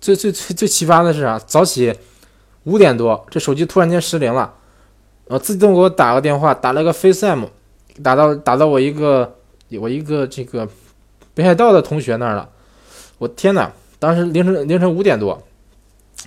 [0.00, 1.94] 最最最最奇葩的是啊，早起
[2.64, 4.52] 五点多，这手机突然间失灵了，
[5.28, 7.48] 呃，自动给我打个电话，打了个 FaceTime，
[8.02, 9.36] 打到打到我一个
[9.80, 10.68] 我一个这个。
[11.36, 12.48] 北海道的同学那儿了，
[13.18, 13.72] 我天哪！
[13.98, 15.42] 当时凌晨凌晨五点多，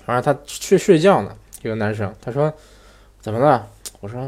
[0.06, 1.32] 反正他去睡觉呢。
[1.64, 2.54] 一个男生，他说
[3.22, 3.66] ：“怎么了？”
[4.02, 4.20] 我说：“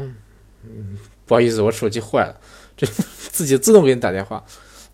[0.64, 2.34] 嗯，不好意思，我手机坏了，
[2.76, 2.86] 这
[3.30, 4.42] 自己自动给你打电话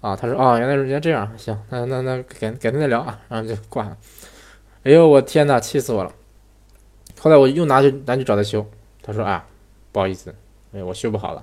[0.01, 3.97] 啊。”他说：“哦，原来是人家这样，行，那那那改改天再聊啊。”然后就挂了。
[4.85, 6.13] 哎呦，我天哪，气死我了！
[7.21, 8.65] 后来我又拿去拿去找他修，
[9.03, 9.45] 他说：“啊，
[9.93, 10.35] 不好意思，
[10.73, 11.43] 哎，我修不好了。”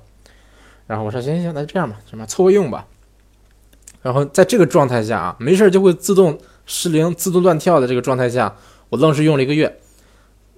[0.88, 2.88] 然后我说：“行行行，那就这样吧，什么凑合用吧。”
[4.02, 8.56] 然后在这个状态下啊，没事就会自动失灵、自动乱跳的这个状态下，
[8.90, 9.80] 我愣是用了一个月。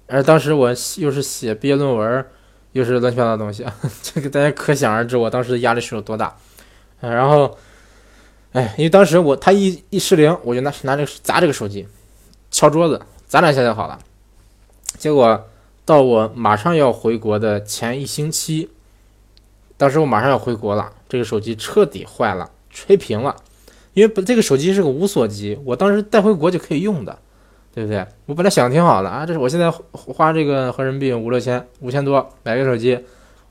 [0.08, 2.26] 而当时我又是写毕业论文，
[2.74, 6.36] 又是乱七八糟的东西啊， 这个大家可想而知，我当时压力是有多大。
[7.00, 7.58] 然后，
[8.56, 11.86] 哎，因为当时我他一一失灵，我就拿拿这个砸这个手机，
[12.50, 14.00] 敲桌子砸两下就好了。
[14.98, 15.46] 结果
[15.84, 18.70] 到我马上要回国的前一星期，
[19.76, 22.50] 当时我马上要回国了，这个手机彻底坏了。
[22.78, 23.34] 吹屏了，
[23.94, 27.18] 因为这个手机是个无锁机，我当时带回国就可以用的，
[27.74, 28.06] 对不对？
[28.26, 33.00] 我本来想的挺好的啊，这是我现在花这个合人民币五六千，五千多买个手机，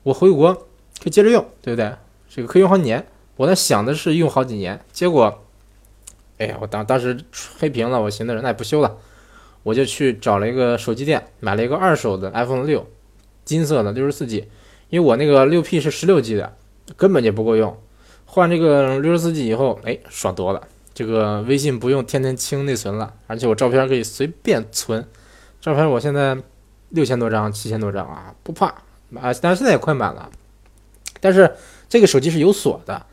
[0.03, 1.91] 我回国可以接着用，对不对？
[2.29, 3.03] 这个可以用好几年。
[3.37, 5.43] 我在想的是用好几年，结果，
[6.37, 7.17] 哎呀，我当当时
[7.59, 8.97] 黑屏了，我寻思着那也不修了，
[9.63, 12.87] 我就去找了一个手机店，买了一个二手的 iPhone 六，
[13.43, 14.47] 金色的六十四 G，
[14.89, 16.55] 因为我那个六 P 是十六 G 的，
[16.95, 17.77] 根本就不够用。
[18.25, 20.67] 换这个六十四 G 以后，哎，爽多了。
[20.93, 25.05] 这个微信不用天天清内存了，而且我照片可以随便存。
[25.59, 26.37] 照片我现在
[26.89, 29.33] 六千多张、七千多张啊，不怕啊。
[29.41, 30.29] 但是现在也快满了。
[31.19, 31.53] 但是
[31.89, 33.05] 这个手机是有锁的，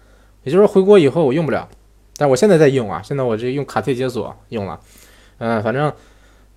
[0.45, 1.69] 也就是说回国以后我用不了。
[2.17, 4.79] 但我现在在用啊，现在我这用卡退解锁用了。
[5.39, 5.93] 嗯，反正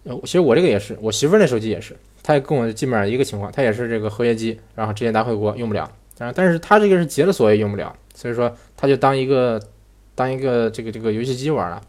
[0.03, 5.89] 呃其实我这个也是，我媳妇那手机也是，她也跟我基本上一个情况，她也是这个合约机，然后直接拿回国用不了。
[6.17, 7.95] 但但是她这个是解了锁也用不了。
[8.13, 9.59] 所以说，她就当一个
[10.13, 11.81] 当一个这个这个游戏机玩了。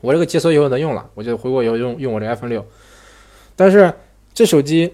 [0.00, 2.66] 我这个解锁以后能用了，我就回国以后用用我这 iPhone 六。
[3.54, 3.92] 但是
[4.32, 4.90] 这手机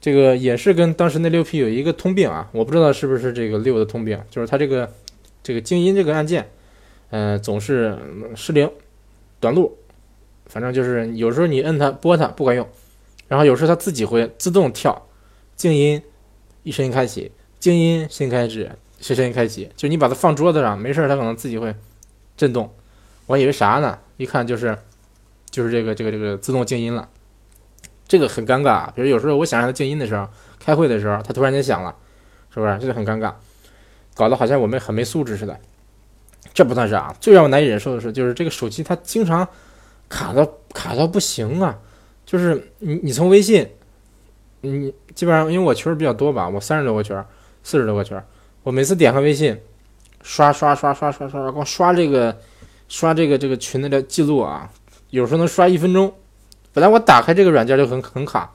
[0.00, 4.92] 这个也是跟当时那六 P 有一个通病啊，我不知道是不是这个六的通病，就是它这个
[5.44, 6.50] 这个静音这个按键，
[7.10, 7.96] 嗯，总是
[8.34, 8.68] 失灵、
[9.38, 9.78] 短路，
[10.46, 12.68] 反正就是有时候你摁它拨它不管用，
[13.28, 15.06] 然后有时候它自己会自动跳
[15.54, 16.02] 静音，
[16.64, 17.30] 一声音开启，
[17.60, 18.72] 静音新开始。
[19.00, 21.74] 是声音开启，就你把它放桌子上，没事儿，它可能自己会
[22.38, 22.72] 震动。
[23.26, 23.98] 我以为啥呢？
[24.16, 24.78] 一看就是，
[25.50, 27.06] 就是这个这个这个自动静音了。
[28.08, 28.90] 这个很尴尬。
[28.92, 30.26] 比如有时候我想让它静音的时候，
[30.58, 31.94] 开会的时候，它突然间响了，
[32.48, 32.78] 是不是？
[32.78, 33.34] 这就很尴尬，
[34.14, 35.58] 搞得好像我们很没素质似的。
[36.52, 39.46] 这不算是啊，最让我难以忍受的是，就是这个手机它经常
[40.08, 41.78] 卡到卡到不行啊。
[42.24, 43.68] 就是你你从微信，
[44.60, 47.26] 你基本上因为我群儿比较多吧，我三十多个群儿，
[47.62, 48.24] 四十多个群儿。
[48.62, 49.60] 我每次点开微信，
[50.22, 52.34] 刷刷刷刷刷刷，光刷这个，
[52.88, 54.70] 刷这个这个群的这记录啊，
[55.10, 56.14] 有时候能刷一分钟。
[56.72, 58.50] 本来我打开这个软件就很很卡，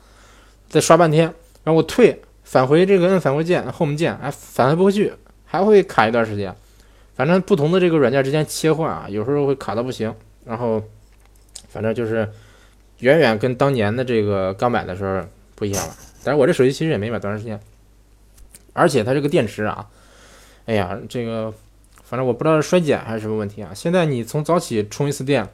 [0.68, 1.26] 再刷半天，
[1.64, 5.14] 然后我退返回这个摁返回键 Home 键，哎，返回不回去，
[5.50, 6.56] 还会卡一段时间。
[7.16, 10.14] 反正不同的这个软件之间切换啊，有时候会卡到不行。
[10.46, 10.82] 然后，
[11.68, 12.32] 反正就是
[13.00, 15.22] 远远跟当年的这个刚买的时候
[15.56, 15.94] 不一样了。
[16.24, 17.60] 但是我这手机其实也没买多长时间，
[18.74, 19.88] 而且它这个电池啊。
[20.66, 21.52] 哎呀，这个
[22.04, 23.72] 反正我不知道是衰减还是什么问题啊！
[23.74, 25.48] 现在你从早起充一次电，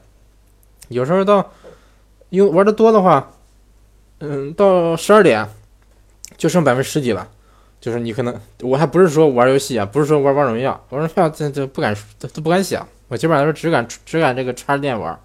[0.88, 1.52] 有时候到
[2.30, 3.32] 用玩的多的话，
[4.18, 5.48] 嗯，到十二点
[6.36, 7.28] 就剩百分之十几了。
[7.86, 15.16] 就是你可能我还不是说玩游戏啊，不是说玩王者荣耀，王者荣耀这这不敢都都不敢想，我基本上都只敢只敢这个插着电玩。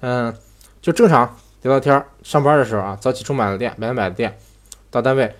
[0.00, 0.34] 嗯，
[0.82, 4.36] 就正常聊聊天，上班的时候啊，早起充满了电，买了买的电，
[4.90, 5.36] 到单位，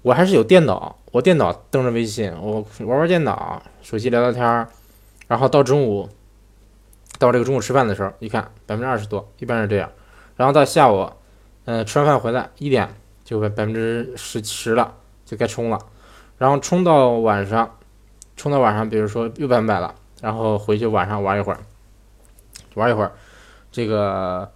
[0.00, 4.66] 我还是有电脑，我电脑登着微信，我玩玩电脑，手机聊聊天儿，
[5.26, 6.08] 然后到中午，
[7.18, 9.92] 到这个中午吃饭的时候，一看百分之二十多，一般是这样。
[10.38, 11.10] 然后到下午，
[11.66, 12.88] 嗯，吃完饭回来一点
[13.26, 14.94] 就百分之十十了，
[15.26, 15.78] 就该充了。
[16.38, 17.78] 然后充到晚上，
[18.36, 21.58] 充到晚上，比如说又百分百了，然后回去晚上玩一会儿，
[22.74, 23.12] 玩一会儿，
[23.70, 24.50] 这个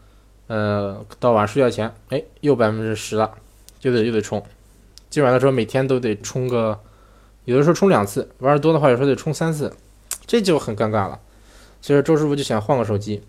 [0.46, 3.30] 呃，到晚上睡觉前，哎，又百分之十了，
[3.78, 4.42] 就得又得充。
[5.10, 6.78] 基本上来说，每天都得充个，
[7.44, 9.74] 有的时候充两次，玩的多的话，有时候得充三次，
[10.26, 11.20] 这就很尴尬了。
[11.80, 13.22] 所以说周师傅就想换个手机。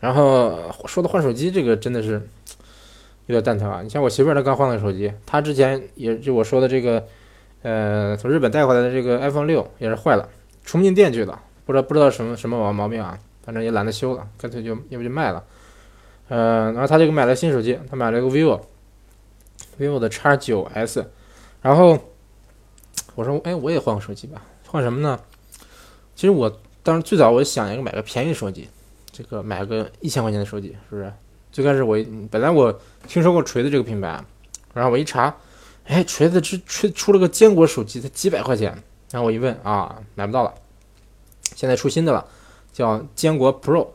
[0.00, 0.56] 然后
[0.86, 2.12] 说到换手机，这个真的是
[3.26, 3.82] 有点蛋疼啊！
[3.82, 7.04] 你像我媳妇儿，她刚换了手机，她之前也就我说的这个，
[7.62, 10.28] 呃，从日本带回来的这个 iPhone 六也是坏了，
[10.64, 15.44] 充不进电去了，不知道不知道什么什么毛毛病啊，反正也懒得修了，干脆就要不就卖了。
[16.28, 18.60] 呃，然后她就买了新手机，他买了个 vivo。
[19.78, 21.08] vivo 的 X 九 S，
[21.62, 21.96] 然后
[23.14, 25.18] 我说，哎，我也换个手机吧，换什么呢？
[26.16, 28.68] 其实我当时最早我想一个买个便宜手机，
[29.12, 31.12] 这个买个一千块钱的手机，是不是？
[31.52, 31.96] 最开始我
[32.28, 34.20] 本来我听说过锤子这个品牌，
[34.74, 35.34] 然后我一查，
[35.88, 38.70] 哎，锤子出出出了个坚果手机，才几百块钱，
[39.10, 40.54] 然后我一问啊，买不到了，
[41.56, 42.26] 现在出新的了，
[42.74, 43.88] 叫坚果 Pro，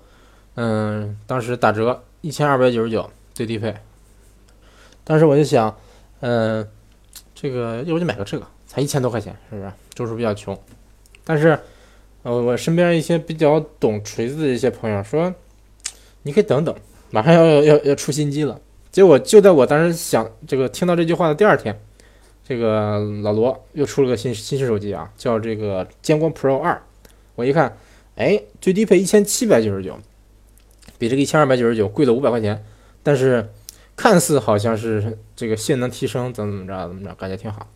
[0.56, 3.76] 嗯，当时打折一千二百九十九最低配。
[5.04, 5.78] 当时我就想，
[6.22, 6.68] 嗯，
[7.36, 9.72] 这个要不就买个这个，才一千多块钱，是不是？
[9.94, 10.60] 就是比较穷。
[11.24, 11.60] 但是，
[12.24, 15.32] 呃，我身边一些比较懂锤子的一些朋友说，
[16.24, 16.76] 你可以等等，
[17.12, 18.60] 马上要要要出新机了。
[18.94, 21.78] 结果就在我当时想这个听到这句话的第二天，
[22.48, 26.82] 这个老罗又出了个新新式手机啊，叫这个坚果 Pro 二。
[27.36, 27.76] 我一看，
[28.16, 30.00] 哎，最低配一千七百九十九，
[30.98, 32.64] 比这个一千二百九十九贵了五百块钱，
[33.04, 33.50] 但是。
[33.96, 37.68] 看似好像是这个性能提升，怎么怎么着，怎么着，感觉挺好。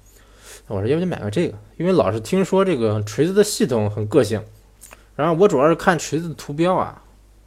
[0.65, 4.43] 我说要不就买个这个，因为老是听说这个锤子的系统很个性。
[5.15, 7.03] 然后我主要是看锤子的图标啊，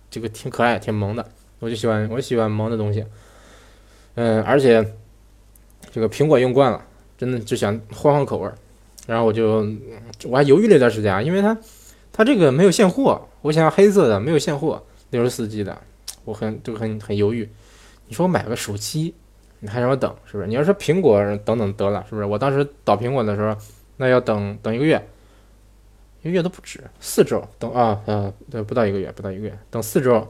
[0.09, 3.05] 这个挺可爱，挺萌的，我就喜欢，我喜欢萌的东西。
[4.15, 4.85] 嗯，而且
[5.91, 6.85] 这个苹果用惯了，
[7.17, 8.55] 真的就想换换口味儿。
[9.07, 9.67] 然后我就
[10.25, 11.57] 我还犹豫了一段时间啊，因为它
[12.13, 14.81] 它这个没有现货，我想要黑色的，没有现货，
[15.11, 15.77] 六十四 G 的，
[16.25, 17.49] 我很就很很犹豫。
[18.07, 19.15] 你说我买个手机，
[19.59, 20.47] 你还让我等，是不是？
[20.47, 22.27] 你要说苹果等等得了，是不是？
[22.27, 23.57] 我当时倒苹果的时候，
[23.97, 25.03] 那要等等一个月，
[26.23, 30.29] 一个月都不止，四周等啊，呃，对，不到一个月，不到一个月，等四周，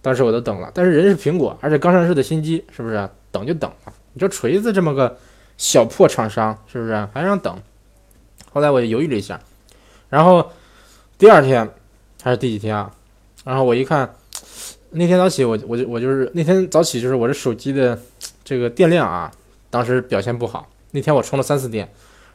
[0.00, 0.70] 当时我都等了。
[0.72, 3.08] 但是人是苹果，而且刚上市的新机，是不是？
[3.32, 3.92] 等就等了。
[4.12, 5.18] 你说锤子这么个
[5.56, 7.60] 小破厂商，是不是还让等？
[8.52, 9.40] 后来我就犹豫了一下，
[10.08, 10.52] 然后
[11.18, 11.68] 第二天
[12.22, 12.94] 还是第几天啊？
[13.44, 14.14] 然后我一看。
[14.94, 17.98] 那天早起，我我就我就是那天早起，就是我这手机的
[18.44, 19.32] 这个电量啊，
[19.70, 20.68] 当时表现不好。
[20.90, 21.90] 那天我充了三四电，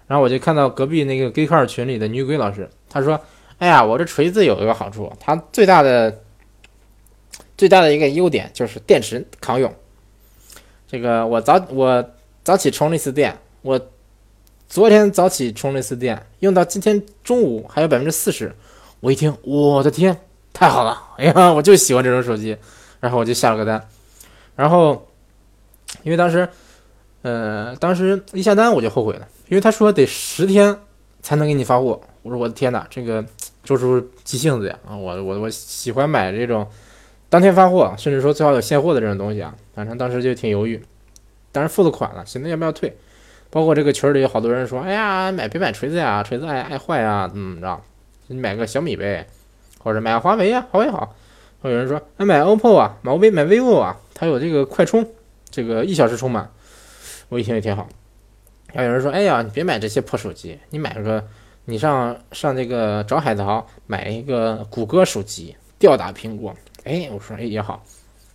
[0.08, 3.22] 然后我就看到隔壁那个 Gay Car 群里的女鬼老师，她说
[3.60, 6.24] ：“哎呀，我这锤子有一个好处，它最大的
[7.56, 9.72] 最大的一个优点就是电池抗用。
[10.88, 12.12] 这个我早我
[12.44, 13.80] 早起充了一次电，我
[14.68, 18.56] 昨天早起充了一次电，用到今天中午还有百分之四十。
[19.00, 20.18] 我一听，我的天！”
[20.54, 22.58] 太好了，哎呀，我就喜欢这种手机，
[23.00, 23.88] 然后我就下了个单，
[24.56, 25.08] 然后
[26.02, 26.50] 因为当时，
[27.22, 30.76] 呃，当时一下单我就后悔了，因为他说得十天
[31.22, 33.24] 才能给你发货，我说我的天哪，这个
[33.64, 36.68] 周叔急性子呀，啊，我我我喜欢买这种
[37.30, 40.82] 当天发货，甚至说最好有现货的这种东西啊，反正当时就挺犹豫，
[41.52, 42.96] 当然付了款了，现在要不要退？
[43.50, 47.82] 包括这个群里有好多人说，哎呀，买别买锤子呀，锤子爱爱坏啊，怎么怎么着，
[48.28, 49.28] 你买个小米呗。
[49.80, 51.16] 或者买个华为呀，华为好。
[51.62, 55.08] 还有人说，哎，买 OPPO 啊，买 V 买 vivo 啊，它有这个快充，
[55.50, 56.50] 这个一小时充满。
[57.30, 57.88] 我一听也挺好。
[58.74, 61.24] 还有人说，哎呀，你别买这些破手机，你买个，
[61.66, 66.54] 你上上这个找海淘买一个谷歌手机，吊打苹果。
[66.88, 67.84] 哎，我说，哎也好。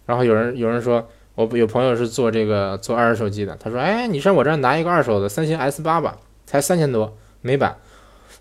[0.06, 7.76] 然后有人有人说，我有朋友是做这个做二手手机的，他说，哎，你上我这儿拿一个二手的三星 S 八吧，才三千多美版。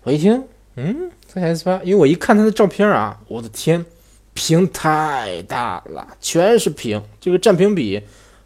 [0.02, 0.44] 我一听，
[0.76, 1.10] 嗯。
[1.26, 3.82] 三星 S 八，因为我一看他的照片啊，我的天，
[4.34, 8.02] 屏太大了，全是屏，这个占屏比，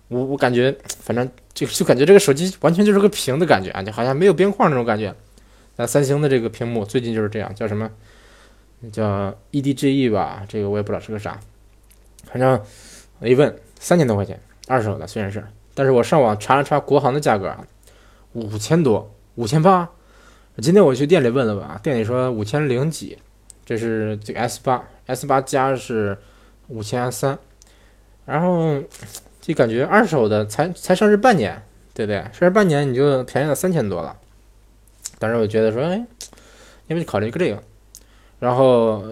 [0.06, 5.12] 我我感觉，反正就就感觉这个手机完全就是个屏的感觉啊，就好像没有边框那种感觉。
[5.74, 7.90] 那三星的这个屏幕最近就是这样，叫什么？
[8.92, 11.40] 叫 EDGE 吧，这个我也不知道是个啥。
[12.26, 12.60] 反正
[13.20, 15.42] 我一问，三千多块钱，二手的虽然是，
[15.74, 17.64] 但是我上网查了查国行的价格啊，
[18.32, 19.88] 五千多，五千八。
[20.60, 23.18] 今天我去店里问了问啊，店里说五千零几，
[23.64, 26.16] 这是这个 S 八，S 八加是
[26.68, 27.38] 五千三，
[28.24, 28.82] 然后
[29.40, 31.62] 就感觉二手的才才上市半年，
[31.94, 32.18] 对不对？
[32.18, 34.16] 上市半年你就便宜了三千多了。
[35.18, 36.06] 当时我觉得说，哎，
[36.86, 37.62] 要不就考虑一个这个。
[38.38, 39.02] 然后，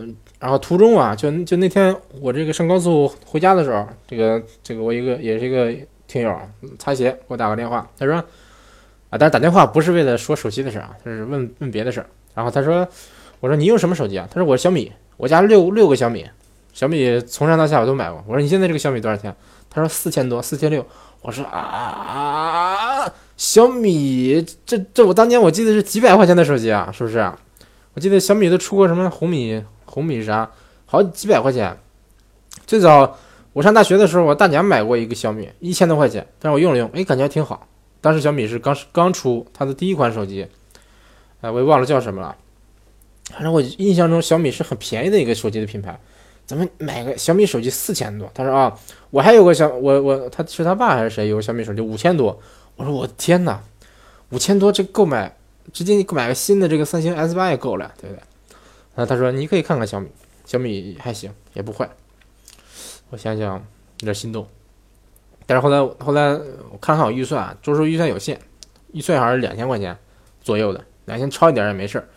[0.45, 5.75] 然后途中啊，就就那天我这个上高速回家的时候，这个这个我一个也是一个
[6.07, 6.39] 听友
[6.79, 8.25] 擦鞋给我打个电话，他说啊，
[9.13, 12.05] 但是打电话不是为了说手机的事啊，他是问问别的事。
[12.35, 12.87] 然后他说，
[13.41, 14.29] 我说你用什么手机啊？
[14.31, 16.27] 他说我小米，我家六六个小米，
[16.75, 18.23] 小米从上到下我都买过。
[18.27, 19.35] 我说你现在这个小米多少钱？
[19.71, 20.85] 他说四千多，四千六。
[21.23, 27.33] 我说啊，小米这这我当年我记得是几百块钱的手机啊，是不是？
[27.95, 29.65] 我记得小米都出过什么红米
[29.95, 30.51] 红米是啥，
[30.87, 31.79] 好几百块钱。
[32.67, 33.17] 最早
[33.53, 37.69] 我上大学的时候，我大娘买过一个小米，一千多块钱，但是我用了用，哎，感觉还挺好。
[38.01, 40.49] 当时小米是刚刚出它的第一款手机，
[41.41, 42.37] 哎，我也忘了叫什么了。
[43.31, 45.97] 反正我印象中小米是很便宜的一个手机的品牌。
[46.45, 48.77] 咱们买个小米手机四千多，他说啊，
[49.11, 52.37] 我还有个小我我他是他爸还是谁有个小米手机五千多，
[52.77, 53.63] 我说我天哪，
[54.31, 55.35] 五千多这购买
[55.73, 58.23] 直接购买个新的这个三星 S 八也够了，对不对？
[58.95, 60.09] 那，他说你可以看看小米，
[60.45, 61.89] 小米还行，也不坏。
[63.11, 63.55] 我想想
[64.01, 64.47] 有点心动，
[65.47, 66.33] 但是后来后来
[66.71, 68.41] 我看看我预算，周叔预算有限，
[68.93, 69.97] 预算好像是两千块钱
[70.41, 72.09] 左右的，两千超一点也没事儿。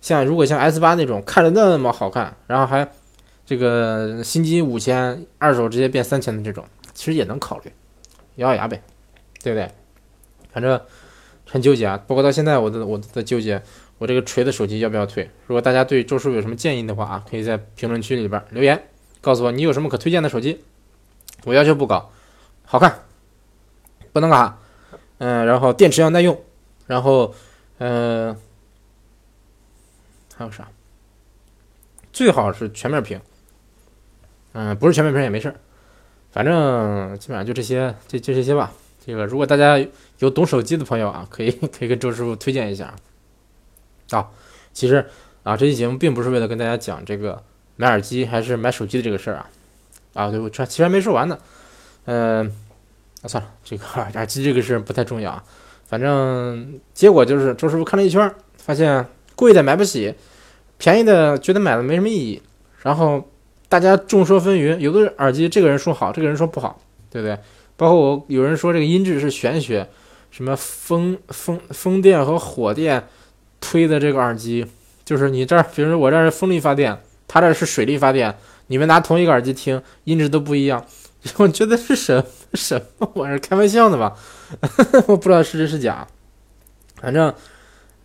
[0.00, 2.88] 像如果像 S 八那种看着那么好看，然后还。
[3.48, 7.70] 这个新机五千，二手直接变三千的这种，其实也能考虑，
[8.34, 8.82] 咬咬牙呗，
[9.40, 9.70] 对不对？
[10.52, 10.80] 反正
[11.48, 13.62] 很纠结啊，包括到现在我的我在纠结，
[13.98, 15.30] 我这个锤子手机要不要退？
[15.46, 18.88] 如果大家对周叔有什么建议的话啊，可以在评论区里边留言，
[19.20, 20.60] 告诉我你有什么可推荐的手机。
[21.44, 22.10] 我要求不高，
[22.64, 23.04] 好看，
[24.12, 24.58] 不能卡，
[25.18, 26.38] 嗯，然后电池要耐用，
[26.86, 27.34] 然后
[27.78, 28.36] 嗯，
[30.34, 30.68] 还有啥？
[32.12, 33.20] 最好是全面屏。
[34.52, 35.54] 嗯，不是全面屏也没事儿，
[36.32, 38.72] 反正基本上就这些，就就这些吧。
[39.04, 39.78] 这个如果大家
[40.18, 42.92] 有懂手机的朋友啊，可以可以跟周师傅推荐一下
[44.10, 44.28] 啊。
[44.72, 45.04] 其实
[45.42, 47.42] 啊，这期节目并不是为了跟大家讲这个
[47.76, 49.50] 买耳机还是买手机的这个事儿啊。
[50.14, 51.38] 啊，对，我这其实还没说完呢。
[52.06, 52.46] 嗯，
[53.22, 53.84] 啊算了，这个
[54.14, 55.44] 耳机这个事儿不太重要啊。
[55.86, 60.14] 反正结果就是周师傅看了一圈，发现贵的买不起，
[60.78, 62.42] 便宜的觉得买了没什么意义，
[62.82, 63.28] 然后。
[63.68, 66.80] 大家众说纷纭，有的耳机这个人说好，这个人说不好，
[67.10, 67.36] 对不对？
[67.76, 69.84] 包括我有人说这个音质是玄学，
[70.30, 73.08] 什么风风风电和火电
[73.66, 74.64] 推的这个耳机，
[75.04, 76.96] 就是你这儿，比如说我这儿是风力发电，
[77.26, 78.32] 他这是水力发电，
[78.68, 80.86] 你们拿同一个耳机听，音质都不一样。
[81.38, 83.38] 我觉得是什什么玩意儿？
[83.40, 84.14] 开玩笑的吧？
[85.08, 86.06] 我不知道是真是假，
[87.00, 87.34] 反正。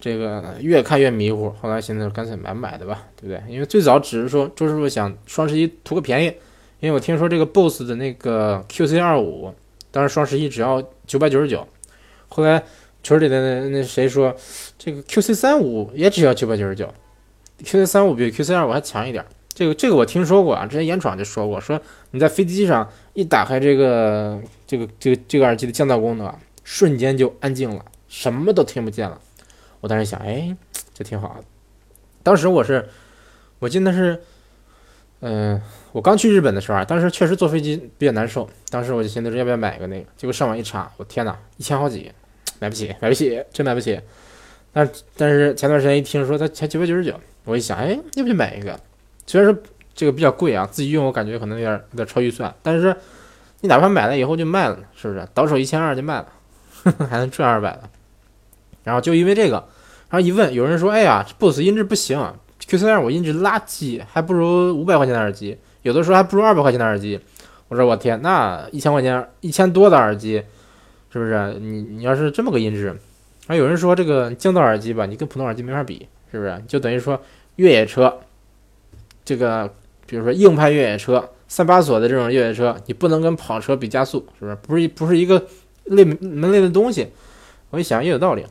[0.03, 3.53] 这个越看越迷糊，后来现在干脆买买的吧，对不对？
[3.53, 6.33] 因为最早只是说周师傅想双十一图个便宜，
[6.79, 9.53] 因为我听说这个 BOSS 的那个 QC 二五，
[9.91, 11.67] 当时双十一只要九百九十九，
[12.29, 12.63] 后来
[13.03, 14.35] 群里的那那谁说
[14.77, 16.93] 这个 QC 三五也只要九百九十九
[17.63, 19.25] ，QC 三五比 QC 二五还强一点。
[19.53, 21.79] 这个这个我听说过啊，之前严闯就说过，说
[22.11, 26.33] 你在飞机上一打开这个这个这个这个耳机的降噪功能，
[26.63, 29.19] 瞬间就安静了，什么都听不见了。
[29.81, 30.55] 我当时想，哎，
[30.93, 31.43] 这挺好的。
[32.23, 32.87] 当时我是，
[33.59, 34.21] 我记得是，
[35.19, 38.49] 嗯，我刚去日本的时候啊，当时确实坐飞机比较难受。
[38.69, 42.09] 当时我就寻思着要不要买一个那个，结果上网一查，我天哪，一千好几，
[42.61, 43.99] 买不起，买不起，真买不起。
[44.71, 44.87] 但
[45.17, 48.79] 但是前段时间一听说它才九百九十九，我一想，哎，要不就买一个。
[49.25, 49.61] 虽然说
[49.95, 52.95] 这个比较贵啊，自己用我感觉可能有点有点超预算，但是
[53.61, 55.27] 你哪怕买了以后就卖了，是不是？
[55.33, 56.27] 倒手一千二就卖了，
[57.09, 57.89] 还能赚二百了。
[58.83, 59.55] 然后就因为这个，
[60.09, 62.19] 然后一问，有人说：“哎呀，BOSS 音质不行
[62.67, 67.19] ，Q 三二五音质垃圾，还不如五百块钱的耳机，有的时候还不如二百块钱的耳机。”
[67.69, 70.43] 我说：“我天，那一千块钱一千多的耳机，
[71.11, 71.57] 是不是？
[71.59, 76.61] 你你要是这么个音质，然后有人说这个降噪耳机吧，你跟普通耳机没法比，是不是？
[76.67, 77.21] 就等于说
[77.57, 78.19] 越野车，
[79.23, 79.73] 这个
[80.05, 84.55] 比如说硬派越野车，三把锁的这种越野车，你不能跟跑车比加速，是不是？
[84.55, 85.45] 不是不是一个
[85.85, 87.09] 类门类的东西。
[87.69, 88.45] 我一想也有道理。”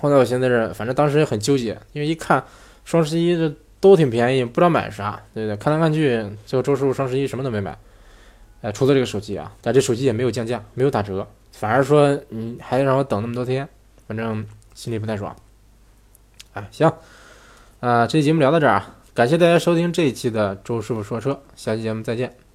[0.00, 2.44] 后来我现在是，反正当时也很纠结，因为一看
[2.84, 5.56] 双十一这都挺便宜，不知道买啥，对不对？
[5.56, 7.76] 看来看去，最后周师傅双十一什么都没买，
[8.62, 11.26] 哎，除了这个手机啊，但这手机也没有降价，没有打折，
[11.58, 13.68] 反而说你还让我等那么多天，
[14.06, 15.34] 反正心里不太爽。
[16.52, 16.88] 哎，行，
[17.80, 22.47] 啊，这期节目聊到这儿啊，感谢大家收听这一期的周师傅说车，下期节目再见。